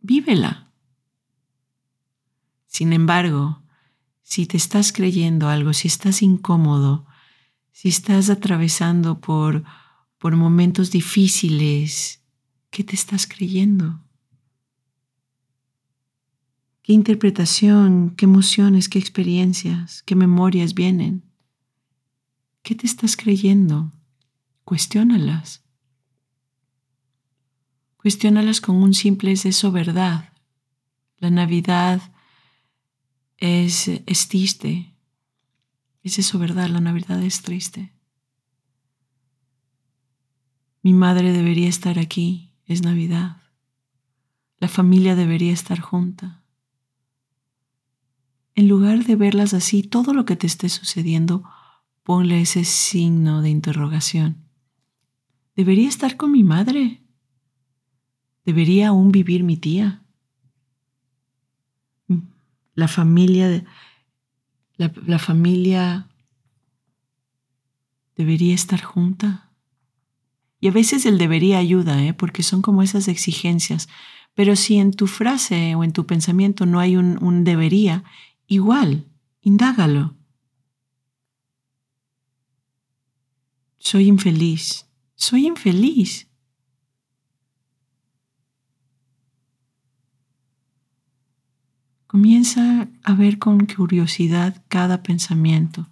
vívela. 0.00 0.70
Sin 2.68 2.92
embargo, 2.92 3.64
si 4.22 4.46
te 4.46 4.58
estás 4.58 4.92
creyendo 4.92 5.48
algo, 5.48 5.72
si 5.72 5.88
estás 5.88 6.22
incómodo, 6.22 7.04
si 7.72 7.88
estás 7.88 8.30
atravesando 8.30 9.20
por, 9.20 9.64
por 10.18 10.36
momentos 10.36 10.92
difíciles, 10.92 12.22
¿qué 12.70 12.84
te 12.84 12.94
estás 12.94 13.26
creyendo? 13.26 14.04
¿Qué 16.84 16.92
interpretación, 16.92 18.14
qué 18.16 18.26
emociones, 18.26 18.88
qué 18.88 19.00
experiencias, 19.00 20.04
qué 20.04 20.14
memorias 20.14 20.74
vienen? 20.74 21.31
¿Qué 22.62 22.74
te 22.74 22.86
estás 22.86 23.16
creyendo? 23.16 23.92
Cuestiónalas. 24.64 25.64
Cuestiónalas 27.96 28.60
con 28.60 28.76
un 28.76 28.94
simple 28.94 29.32
¿es 29.32 29.46
eso 29.46 29.72
verdad? 29.72 30.32
La 31.18 31.30
Navidad 31.30 32.00
es, 33.36 33.88
es 33.88 34.28
triste. 34.28 34.94
¿Es 36.02 36.18
eso 36.18 36.38
verdad? 36.38 36.68
La 36.68 36.80
Navidad 36.80 37.22
es 37.22 37.42
triste. 37.42 37.92
Mi 40.82 40.92
madre 40.92 41.32
debería 41.32 41.68
estar 41.68 41.98
aquí. 41.98 42.52
Es 42.66 42.82
Navidad. 42.82 43.42
La 44.58 44.68
familia 44.68 45.16
debería 45.16 45.52
estar 45.52 45.80
junta 45.80 46.42
en 48.54 48.68
lugar 48.68 49.04
de 49.04 49.16
verlas 49.16 49.54
así, 49.54 49.82
todo 49.82 50.12
lo 50.12 50.24
que 50.24 50.36
te 50.36 50.46
esté 50.46 50.68
sucediendo, 50.68 51.42
ponle 52.02 52.40
ese 52.40 52.64
signo 52.64 53.42
de 53.42 53.50
interrogación. 53.50 54.36
debería 55.54 55.88
estar 55.88 56.16
con 56.16 56.32
mi 56.32 56.42
madre. 56.42 57.02
Debería 58.44 58.88
aún 58.88 59.12
vivir 59.12 59.44
mi 59.44 59.56
tía. 59.56 60.02
La 62.74 62.88
familia, 62.88 63.64
la, 64.76 64.92
la 65.06 65.18
familia 65.18 66.08
debería 68.16 68.54
estar 68.54 68.82
junta. 68.82 69.50
Y 70.58 70.68
a 70.68 70.70
veces 70.70 71.06
el 71.06 71.18
debería 71.18 71.58
ayuda, 71.58 72.02
¿eh? 72.04 72.14
porque 72.14 72.42
son 72.42 72.62
como 72.62 72.82
esas 72.82 73.08
exigencias. 73.08 73.88
Pero 74.34 74.56
si 74.56 74.78
en 74.78 74.92
tu 74.92 75.06
frase 75.06 75.74
o 75.74 75.84
en 75.84 75.92
tu 75.92 76.06
pensamiento 76.06 76.66
no 76.66 76.80
hay 76.80 76.96
un, 76.96 77.22
un 77.22 77.44
debería, 77.44 78.04
igual, 78.46 79.06
indágalo. 79.40 80.14
Soy 83.84 84.06
infeliz. 84.06 84.86
Soy 85.16 85.48
infeliz. 85.48 86.28
Comienza 92.06 92.88
a 93.02 93.14
ver 93.14 93.40
con 93.40 93.66
curiosidad 93.66 94.64
cada 94.68 95.02
pensamiento 95.02 95.90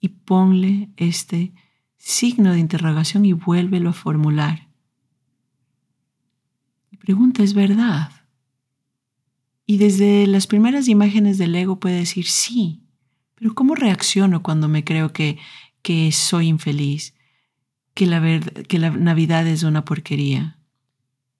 y 0.00 0.08
ponle 0.08 0.90
este 0.96 1.54
signo 1.96 2.54
de 2.54 2.58
interrogación 2.58 3.24
y 3.24 3.34
vuélvelo 3.34 3.90
a 3.90 3.92
formular. 3.92 4.68
Mi 6.90 6.98
pregunta 6.98 7.44
es 7.44 7.54
verdad. 7.54 8.10
Y 9.64 9.76
desde 9.76 10.26
las 10.26 10.48
primeras 10.48 10.88
imágenes 10.88 11.38
del 11.38 11.54
ego 11.54 11.78
puede 11.78 11.98
decir 11.98 12.26
sí, 12.26 12.82
pero 13.36 13.54
¿cómo 13.54 13.76
reacciono 13.76 14.42
cuando 14.42 14.66
me 14.66 14.82
creo 14.82 15.12
que, 15.12 15.38
que 15.82 16.10
soy 16.12 16.48
infeliz? 16.48 17.14
Que 17.94 18.06
la, 18.06 18.40
que 18.40 18.78
la 18.78 18.90
Navidad 18.90 19.46
es 19.46 19.64
una 19.64 19.84
porquería, 19.84 20.58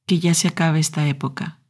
que 0.07 0.18
ya 0.18 0.35
se 0.35 0.48
acabe 0.48 0.81
esta 0.81 1.09
época. 1.09 1.61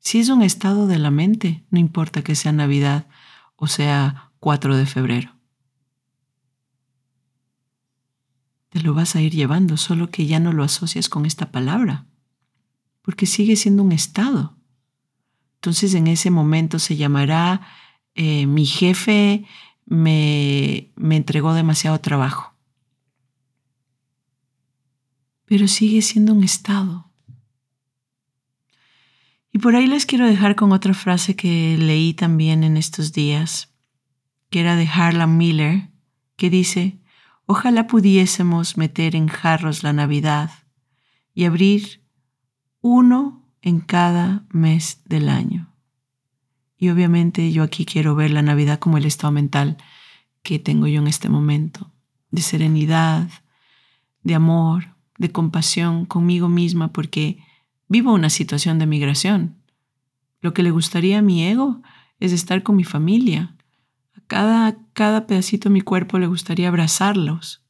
Si 0.00 0.18
es 0.18 0.28
un 0.28 0.42
estado 0.42 0.88
de 0.88 0.98
la 0.98 1.12
mente, 1.12 1.64
no 1.70 1.78
importa 1.78 2.22
que 2.22 2.34
sea 2.34 2.52
Navidad 2.52 3.06
o 3.54 3.68
sea 3.68 4.32
4 4.40 4.76
de 4.76 4.86
febrero. 4.86 5.42
te 8.72 8.80
lo 8.80 8.94
vas 8.94 9.16
a 9.16 9.20
ir 9.20 9.34
llevando, 9.34 9.76
solo 9.76 10.10
que 10.10 10.26
ya 10.26 10.40
no 10.40 10.50
lo 10.50 10.64
asocias 10.64 11.10
con 11.10 11.26
esta 11.26 11.52
palabra, 11.52 12.06
porque 13.02 13.26
sigue 13.26 13.54
siendo 13.54 13.82
un 13.82 13.92
estado. 13.92 14.56
Entonces 15.56 15.92
en 15.92 16.06
ese 16.06 16.30
momento 16.30 16.78
se 16.78 16.96
llamará 16.96 17.60
eh, 18.14 18.46
mi 18.46 18.64
jefe 18.64 19.44
me, 19.86 20.90
me 20.96 21.16
entregó 21.16 21.54
demasiado 21.54 22.00
trabajo. 22.00 22.54
Pero 25.44 25.68
sigue 25.68 26.02
siendo 26.02 26.32
un 26.32 26.44
estado. 26.44 27.10
Y 29.52 29.58
por 29.58 29.76
ahí 29.76 29.86
les 29.86 30.06
quiero 30.06 30.26
dejar 30.26 30.56
con 30.56 30.72
otra 30.72 30.94
frase 30.94 31.36
que 31.36 31.76
leí 31.78 32.14
también 32.14 32.64
en 32.64 32.76
estos 32.76 33.12
días, 33.12 33.74
que 34.48 34.60
era 34.60 34.76
de 34.76 34.88
Harlan 34.88 35.36
Miller, 35.36 35.90
que 36.36 36.48
dice, 36.48 37.02
Ojalá 37.46 37.86
pudiésemos 37.86 38.76
meter 38.76 39.14
en 39.16 39.28
jarros 39.28 39.82
la 39.82 39.92
Navidad 39.92 40.50
y 41.34 41.44
abrir 41.44 42.02
uno 42.80 43.46
en 43.60 43.80
cada 43.80 44.46
mes 44.50 45.02
del 45.04 45.28
año. 45.28 45.71
Y 46.82 46.90
obviamente 46.90 47.52
yo 47.52 47.62
aquí 47.62 47.84
quiero 47.84 48.16
ver 48.16 48.32
la 48.32 48.42
Navidad 48.42 48.80
como 48.80 48.98
el 48.98 49.04
estado 49.04 49.30
mental 49.30 49.76
que 50.42 50.58
tengo 50.58 50.88
yo 50.88 51.00
en 51.00 51.06
este 51.06 51.28
momento, 51.28 51.92
de 52.32 52.42
serenidad, 52.42 53.30
de 54.24 54.34
amor, 54.34 54.96
de 55.16 55.30
compasión 55.30 56.06
conmigo 56.06 56.48
misma, 56.48 56.92
porque 56.92 57.38
vivo 57.86 58.12
una 58.12 58.30
situación 58.30 58.80
de 58.80 58.86
migración. 58.86 59.54
Lo 60.40 60.54
que 60.54 60.64
le 60.64 60.72
gustaría 60.72 61.20
a 61.20 61.22
mi 61.22 61.44
ego 61.44 61.82
es 62.18 62.32
estar 62.32 62.64
con 62.64 62.74
mi 62.74 62.82
familia, 62.82 63.54
cada, 64.26 64.76
cada 64.92 65.28
pedacito 65.28 65.68
de 65.68 65.74
mi 65.74 65.82
cuerpo 65.82 66.18
le 66.18 66.26
gustaría 66.26 66.66
abrazarlos. 66.66 67.62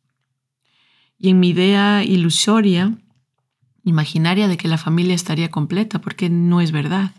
Y 1.19 1.29
en 1.29 1.39
mi 1.39 1.51
idea 1.51 2.03
ilusoria, 2.03 2.97
imaginaria 3.85 4.49
de 4.49 4.57
que 4.57 4.69
la 4.69 4.79
familia 4.79 5.15
estaría 5.15 5.51
completa, 5.51 6.01
porque 6.01 6.31
no 6.31 6.63
es 6.63 6.73
verdad. 6.73 7.13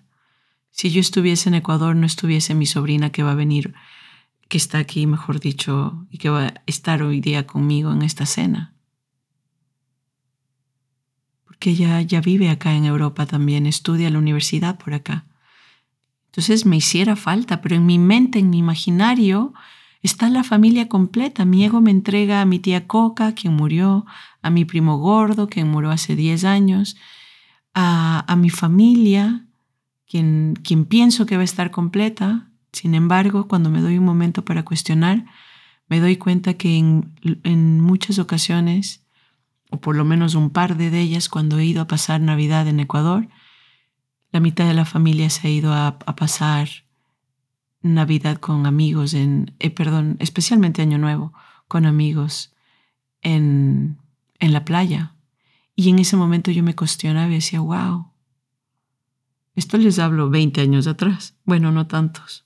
Si 0.73 0.89
yo 0.89 1.01
estuviese 1.01 1.49
en 1.49 1.55
Ecuador, 1.55 1.95
no 1.95 2.07
estuviese 2.07 2.55
mi 2.55 2.65
sobrina 2.65 3.11
que 3.11 3.21
va 3.21 3.33
a 3.33 3.35
venir, 3.35 3.75
que 4.49 4.57
está 4.57 4.79
aquí, 4.79 5.05
mejor 5.05 5.39
dicho, 5.39 6.07
y 6.09 6.17
que 6.17 6.31
va 6.31 6.47
a 6.47 6.53
estar 6.65 7.03
hoy 7.03 7.21
día 7.21 7.45
conmigo 7.45 7.93
en 7.93 8.01
esta 8.01 8.25
cena. 8.25 8.73
Porque 11.45 11.69
ella 11.69 12.01
ya 12.01 12.21
vive 12.21 12.49
acá 12.49 12.73
en 12.73 12.85
Europa 12.85 13.27
también, 13.27 13.67
estudia 13.67 14.07
en 14.07 14.13
la 14.13 14.19
universidad 14.19 14.79
por 14.79 14.95
acá. 14.95 15.25
Entonces 16.25 16.65
me 16.65 16.77
hiciera 16.77 17.15
falta, 17.15 17.61
pero 17.61 17.75
en 17.75 17.85
mi 17.85 17.99
mente, 17.99 18.39
en 18.39 18.49
mi 18.49 18.57
imaginario, 18.57 19.53
está 20.01 20.27
la 20.31 20.43
familia 20.43 20.89
completa. 20.89 21.45
Mi 21.45 21.63
ego 21.65 21.81
me 21.81 21.91
entrega 21.91 22.41
a 22.41 22.45
mi 22.45 22.57
tía 22.57 22.87
Coca, 22.87 23.35
quien 23.35 23.53
murió, 23.53 24.07
a 24.41 24.49
mi 24.49 24.65
primo 24.65 24.97
gordo, 24.97 25.47
quien 25.47 25.69
murió 25.69 25.91
hace 25.91 26.15
10 26.15 26.45
años, 26.45 26.97
a, 27.75 28.25
a 28.27 28.35
mi 28.35 28.49
familia, 28.49 29.45
quien, 30.13 30.85
pienso 30.87 31.25
que 31.25 31.37
va 31.37 31.41
a 31.41 31.45
estar 31.45 31.71
completa. 31.71 32.51
Sin 32.71 32.93
embargo, 32.93 33.47
cuando 33.47 33.71
me 33.71 33.81
doy 33.81 33.97
un 33.97 34.05
momento 34.05 34.45
para 34.45 34.63
cuestionar, 34.63 35.25
me 35.87 35.99
doy 35.99 36.17
cuenta 36.17 36.53
que 36.53 36.77
en, 36.77 37.15
en 37.43 37.81
muchas 37.81 38.19
ocasiones, 38.19 39.03
o 39.71 39.81
por 39.81 39.95
lo 39.95 40.05
menos 40.05 40.35
un 40.35 40.51
par 40.51 40.77
de 40.77 40.87
ellas, 40.99 41.29
cuando 41.29 41.57
he 41.57 41.65
ido 41.65 41.81
a 41.81 41.87
pasar 41.87 42.21
Navidad 42.21 42.67
en 42.67 42.79
Ecuador, 42.79 43.27
la 44.31 44.39
mitad 44.39 44.67
de 44.67 44.75
la 44.75 44.85
familia 44.85 45.31
se 45.31 45.47
ha 45.47 45.51
ido 45.51 45.73
a, 45.73 45.97
pasar 45.97 46.69
Navidad 47.81 48.37
con 48.37 48.67
amigos 48.67 49.15
en, 49.15 49.55
eh, 49.59 49.71
perdón, 49.71 50.17
especialmente 50.19 50.83
Año 50.83 50.99
Nuevo, 50.99 51.33
con 51.67 51.87
amigos 51.87 52.53
en, 53.21 53.97
en 54.39 54.53
la 54.53 54.63
playa. 54.63 55.15
Y 55.75 55.89
en 55.89 55.97
ese 55.97 56.17
momento 56.17 56.51
yo 56.51 56.61
me 56.61 56.75
cuestionaba 56.75 57.31
y 57.31 57.35
decía, 57.35 57.61
wow, 57.61 58.12
esto 59.55 59.77
les 59.77 59.99
hablo 59.99 60.29
20 60.29 60.61
años 60.61 60.87
atrás. 60.87 61.35
Bueno, 61.45 61.71
no 61.71 61.87
tantos. 61.87 62.45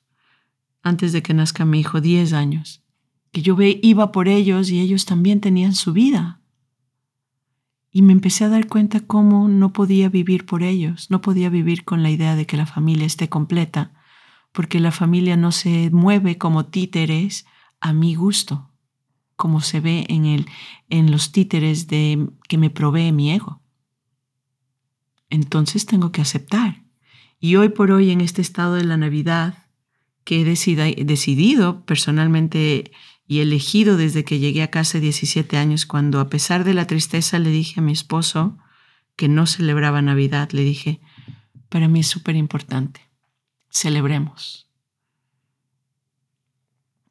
Antes 0.84 1.14
de 1.14 1.24
que 1.24 1.34
nazca 1.34 1.66
mi 1.66 1.80
hijo, 1.80 2.02
10 2.02 2.34
años. 2.34 2.84
Que 3.32 3.42
yo 3.42 3.56
iba 3.60 4.12
por 4.12 4.28
ellos 4.28 4.70
y 4.70 4.80
ellos 4.80 5.06
también 5.06 5.40
tenían 5.40 5.74
su 5.74 5.94
vida. 5.94 6.42
Y 7.92 8.02
me 8.02 8.14
empecé 8.14 8.44
a 8.44 8.50
dar 8.50 8.68
cuenta 8.68 9.00
cómo 9.00 9.48
no 9.48 9.74
podía 9.74 10.10
vivir 10.10 10.46
por 10.46 10.64
ellos, 10.64 11.10
no 11.10 11.22
podía 11.22 11.50
vivir 11.50 11.84
con 11.84 12.04
la 12.04 12.12
idea 12.12 12.36
de 12.36 12.46
que 12.46 12.58
la 12.58 12.66
familia 12.66 13.06
esté 13.06 13.30
completa, 13.30 13.94
porque 14.52 14.80
la 14.80 14.92
familia 14.92 15.38
no 15.38 15.52
se 15.52 15.90
mueve 15.92 16.38
como 16.38 16.66
títeres 16.66 17.46
a 17.80 17.94
mi 17.94 18.16
gusto, 18.16 18.70
como 19.36 19.62
se 19.62 19.80
ve 19.80 20.06
en, 20.10 20.26
el, 20.26 20.48
en 20.90 21.12
los 21.12 21.32
títeres 21.32 21.88
de, 21.88 22.30
que 22.48 22.58
me 22.58 22.70
provee 22.70 23.12
mi 23.12 23.32
ego. 23.32 23.62
Entonces 25.30 25.86
tengo 25.86 26.12
que 26.12 26.22
aceptar. 26.22 26.87
Y 27.40 27.56
hoy 27.56 27.70
por 27.70 27.92
hoy, 27.92 28.12
en 28.12 28.22
este 28.22 28.42
estado 28.42 28.76
de 28.76 28.84
la 28.84 28.98
Navidad, 28.98 29.66
que 30.24 30.42
he 30.42 30.44
decidido 30.44 31.86
personalmente 31.86 32.92
y 33.28 33.40
elegido 33.40 33.98
desde 33.98 34.24
que 34.24 34.40
llegué 34.40 34.64
a 34.64 34.72
casa 34.72 35.00
17 35.00 35.58
años, 35.58 35.86
cuando 35.86 36.20
a 36.20 36.30
pesar 36.30 36.64
de 36.64 36.74
la 36.74 36.88
tristeza 36.88 37.40
le 37.40 37.50
dije 37.50 37.80
a 37.80 37.84
mi 37.84 37.92
esposo 37.92 38.58
que 39.16 39.28
no 39.28 39.46
celebraba 39.46 40.02
Navidad, 40.02 40.52
le 40.52 40.64
dije, 40.64 41.02
para 41.70 41.88
mí 41.88 42.00
es 42.00 42.08
súper 42.08 42.36
importante, 42.36 43.10
celebremos. 43.70 44.70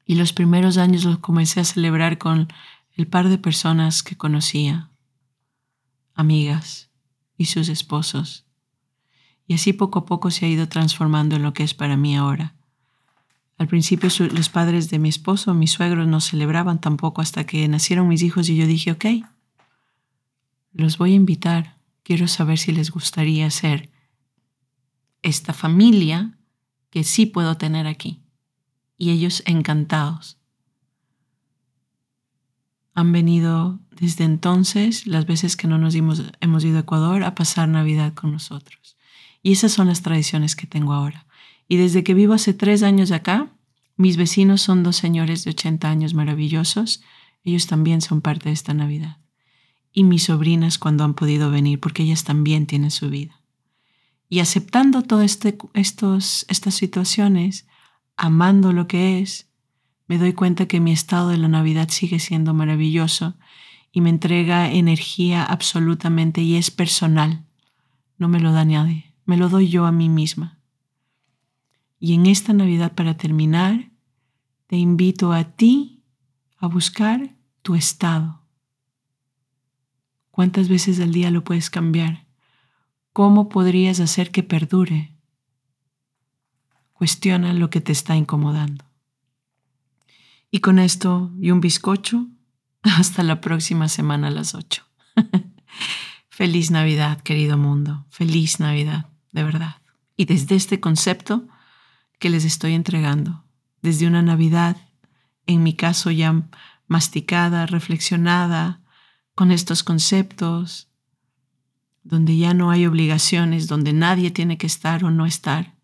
Y 0.05 0.15
los 0.15 0.33
primeros 0.33 0.79
años 0.79 1.05
los 1.05 1.19
comencé 1.19 1.61
a 1.61 1.65
celebrar 1.65 2.19
con 2.19 2.49
el 2.93 3.07
par 3.07 3.29
de 3.29 3.39
personas 3.39 4.03
que 4.03 4.17
conocía, 4.17 4.91
amigas 6.15 6.91
y 7.37 7.47
sus 7.47 7.69
esposos. 7.69 8.46
Y 9.47 9.55
así 9.55 9.73
poco 9.73 10.01
a 10.01 10.07
poco 10.07 10.31
se 10.31 10.47
ha 10.47 10.49
ido 10.49 10.69
transformando 10.69 11.37
en 11.37 11.43
lo 11.43 11.53
que 11.53 11.63
es 11.63 11.75
para 11.75 11.97
mí 11.97 12.17
ahora 12.17 12.57
al 13.59 13.69
principio 13.69 14.11
los 14.33 14.49
padres 14.49 14.91
de 14.91 14.99
mi 14.99 15.09
esposo, 15.09 15.55
mis 15.55 15.73
suegros, 15.73 16.07
no 16.07 16.21
celebraban 16.21 16.81
tampoco 16.81 17.23
hasta 17.23 17.45
que 17.45 17.67
nacieron 17.69 18.09
mis 18.09 18.23
hijos 18.23 18.49
y 18.49 18.57
yo 18.57 18.67
dije, 18.67 18.93
ok, 18.93 19.05
los 20.73 20.99
voy 20.99 21.13
a 21.13 21.17
invitar. 21.17 21.77
Quiero 22.03 22.29
saber 22.29 22.59
si 22.59 22.73
les 22.73 22.91
gustaría 22.91 23.51
ser 23.51 23.91
esta 25.23 25.55
familia 25.55 26.39
que 26.91 27.03
sí 27.03 27.27
puedo 27.27 27.57
tener 27.57 27.87
aquí. 27.87 28.21
Y 28.99 29.11
ellos 29.11 29.43
encantados. 29.47 30.39
Han 32.95 33.13
venido 33.13 33.81
desde 33.91 34.25
entonces, 34.25 35.07
las 35.07 35.27
veces 35.27 35.57
que 35.57 35.67
no 35.67 35.79
nos 35.79 35.95
hemos 35.95 36.65
ido 36.65 36.77
a 36.77 36.81
Ecuador, 36.81 37.25
a 37.25 37.35
pasar 37.35 37.69
Navidad 37.69 38.15
con 38.15 38.33
nosotros. 38.33 38.96
Y 39.47 39.53
esas 39.53 39.71
son 39.71 39.87
las 39.87 40.03
tradiciones 40.03 40.57
que 40.57 40.67
tengo 40.67 40.93
ahora. 40.93 41.25
Y 41.69 41.77
desde 41.77 42.03
que 42.03 42.15
vivo 42.15 42.35
hace 42.35 42.53
tres 42.53 42.83
años 42.83 43.13
acá, 43.13 43.53
mis 43.97 44.17
vecinos 44.17 44.61
son 44.61 44.83
dos 44.83 44.97
señores 44.97 45.45
de 45.45 45.53
80 45.53 45.89
años 45.89 46.15
maravillosos. 46.15 47.01
Ellos 47.45 47.69
también 47.69 48.01
son 48.01 48.23
parte 48.23 48.49
de 48.49 48.55
esta 48.55 48.75
Navidad. 48.75 49.19
y 49.93 50.03
mis 50.03 50.25
sobrinas 50.25 50.79
cuando 50.79 51.05
han 51.05 51.15
podido 51.15 51.53
venir, 51.53 51.79
porque 51.79 52.03
ellas 52.03 52.25
también 52.25 52.67
tienen 52.67 52.91
su 52.91 53.09
vida. 53.09 53.41
Y 54.29 54.41
aceptando 54.41 55.03
todas 55.03 55.27
este, 55.27 55.57
estas 55.75 56.75
situaciones, 56.75 57.69
amando 58.17 58.73
lo 58.73 58.89
que 58.89 59.21
es, 59.21 59.47
me 60.09 60.19
doy 60.19 60.33
cuenta 60.33 60.67
que 60.67 60.81
mi 60.81 60.91
estado 60.91 61.29
de 61.29 61.39
la 61.39 61.47
Navidad 61.47 61.89
sigue 61.91 62.19
siendo 62.19 62.53
maravilloso 62.53 63.37
y 63.93 64.01
me 64.01 64.11
entrega 64.11 64.73
energía 64.73 65.45
absolutamente 65.45 66.43
y 66.43 66.57
es 66.57 66.73
personal. 66.73 67.45
No 68.19 68.27
me 68.27 68.41
lo 68.41 68.51
da 68.51 68.65
nadie, 68.65 69.06
me 69.27 69.37
lo 69.37 69.49
doy 69.49 69.69
yo 69.69 69.85
a 69.85 69.93
mí 69.93 70.09
misma. 70.09 70.59
Y 71.99 72.15
en 72.15 72.27
esta 72.27 72.53
Navidad, 72.53 72.95
para 72.95 73.17
terminar, 73.17 73.91
te 74.67 74.77
invito 74.77 75.33
a 75.33 75.45
ti 75.45 76.03
a 76.59 76.67
buscar 76.67 77.37
tu 77.63 77.75
estado. 77.75 78.43
¿Cuántas 80.31 80.69
veces 80.69 81.01
al 81.01 81.13
día 81.13 81.31
lo 81.31 81.45
puedes 81.45 81.71
cambiar? 81.71 82.27
¿Cómo 83.13 83.49
podrías 83.49 84.01
hacer 84.01 84.31
que 84.31 84.43
perdure? 84.43 85.15
Cuestiona 86.93 87.53
lo 87.55 87.71
que 87.71 87.81
te 87.81 87.93
está 87.93 88.17
incomodando. 88.17 88.85
Y 90.51 90.61
con 90.61 90.79
esto 90.79 91.33
y 91.41 91.51
un 91.51 91.61
bizcocho, 91.61 92.27
hasta 92.83 93.23
la 93.23 93.41
próxima 93.41 93.89
semana 93.89 94.29
a 94.29 94.31
las 94.31 94.55
8. 94.55 94.85
Feliz 96.29 96.71
Navidad, 96.71 97.21
querido 97.23 97.57
mundo. 97.57 98.07
Feliz 98.11 98.61
Navidad, 98.61 99.09
de 99.33 99.45
verdad. 99.45 99.77
Y 100.17 100.25
desde 100.25 100.55
este 100.55 100.81
concepto 100.81 101.47
que 102.19 102.31
les 102.31 102.45
estoy 102.45 102.75
entregando, 102.75 103.45
desde 103.83 104.07
una 104.07 104.23
Navidad, 104.23 104.77
en 105.47 105.63
mi 105.63 105.75
caso 105.75 106.11
ya 106.11 106.49
masticada, 106.87 107.67
reflexionada, 107.67 108.81
con 109.35 109.51
estos 109.53 109.83
conceptos, 109.83 110.89
donde 112.03 112.37
ya 112.39 112.55
no 112.55 112.71
hay 112.71 112.87
obligaciones, 112.87 113.67
donde 113.67 113.93
nadie 113.93 114.31
tiene 114.31 114.57
que 114.57 114.67
estar 114.67 115.05
o 115.05 115.11
no 115.11 115.27
estar, 115.27 115.77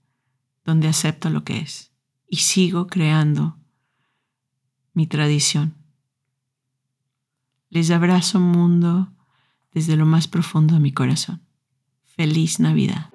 donde 0.64 0.88
acepto 0.88 1.28
lo 1.28 1.44
que 1.44 1.58
es 1.58 1.92
y 2.32 2.36
sigo 2.36 2.86
creando 2.86 3.58
mi 4.94 5.06
tradición. 5.06 5.76
Les 7.68 7.90
abrazo 7.90 8.40
mundo 8.40 9.12
desde 9.74 9.96
lo 9.96 10.06
más 10.06 10.28
profundo 10.28 10.72
de 10.72 10.80
mi 10.80 10.92
corazón. 10.92 11.42
Feliz 12.04 12.58
Navidad. 12.58 13.11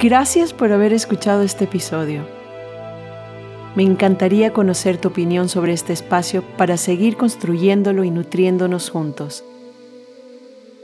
Gracias 0.00 0.52
por 0.52 0.72
haber 0.72 0.92
escuchado 0.92 1.42
este 1.42 1.64
episodio. 1.64 2.26
Me 3.76 3.84
encantaría 3.84 4.52
conocer 4.52 4.98
tu 4.98 5.08
opinión 5.08 5.48
sobre 5.48 5.72
este 5.72 5.92
espacio 5.92 6.42
para 6.56 6.76
seguir 6.76 7.16
construyéndolo 7.16 8.02
y 8.02 8.10
nutriéndonos 8.10 8.90
juntos. 8.90 9.44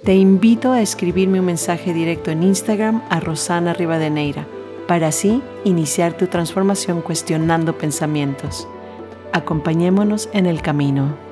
Te 0.05 0.15
invito 0.15 0.71
a 0.71 0.81
escribirme 0.81 1.41
un 1.41 1.47
mensaje 1.47 1.93
directo 1.93 2.31
en 2.31 2.45
Instagram 2.45 3.03
a 3.11 3.19
Rosana 3.19 3.73
Rivadeneira 3.73 4.47
para 4.87 5.09
así 5.09 5.43
iniciar 5.65 6.17
tu 6.17 6.29
transformación 6.29 7.03
cuestionando 7.03 7.77
pensamientos. 7.77 8.69
Acompañémonos 9.33 10.29
en 10.33 10.47
el 10.47 10.63
camino. 10.63 11.30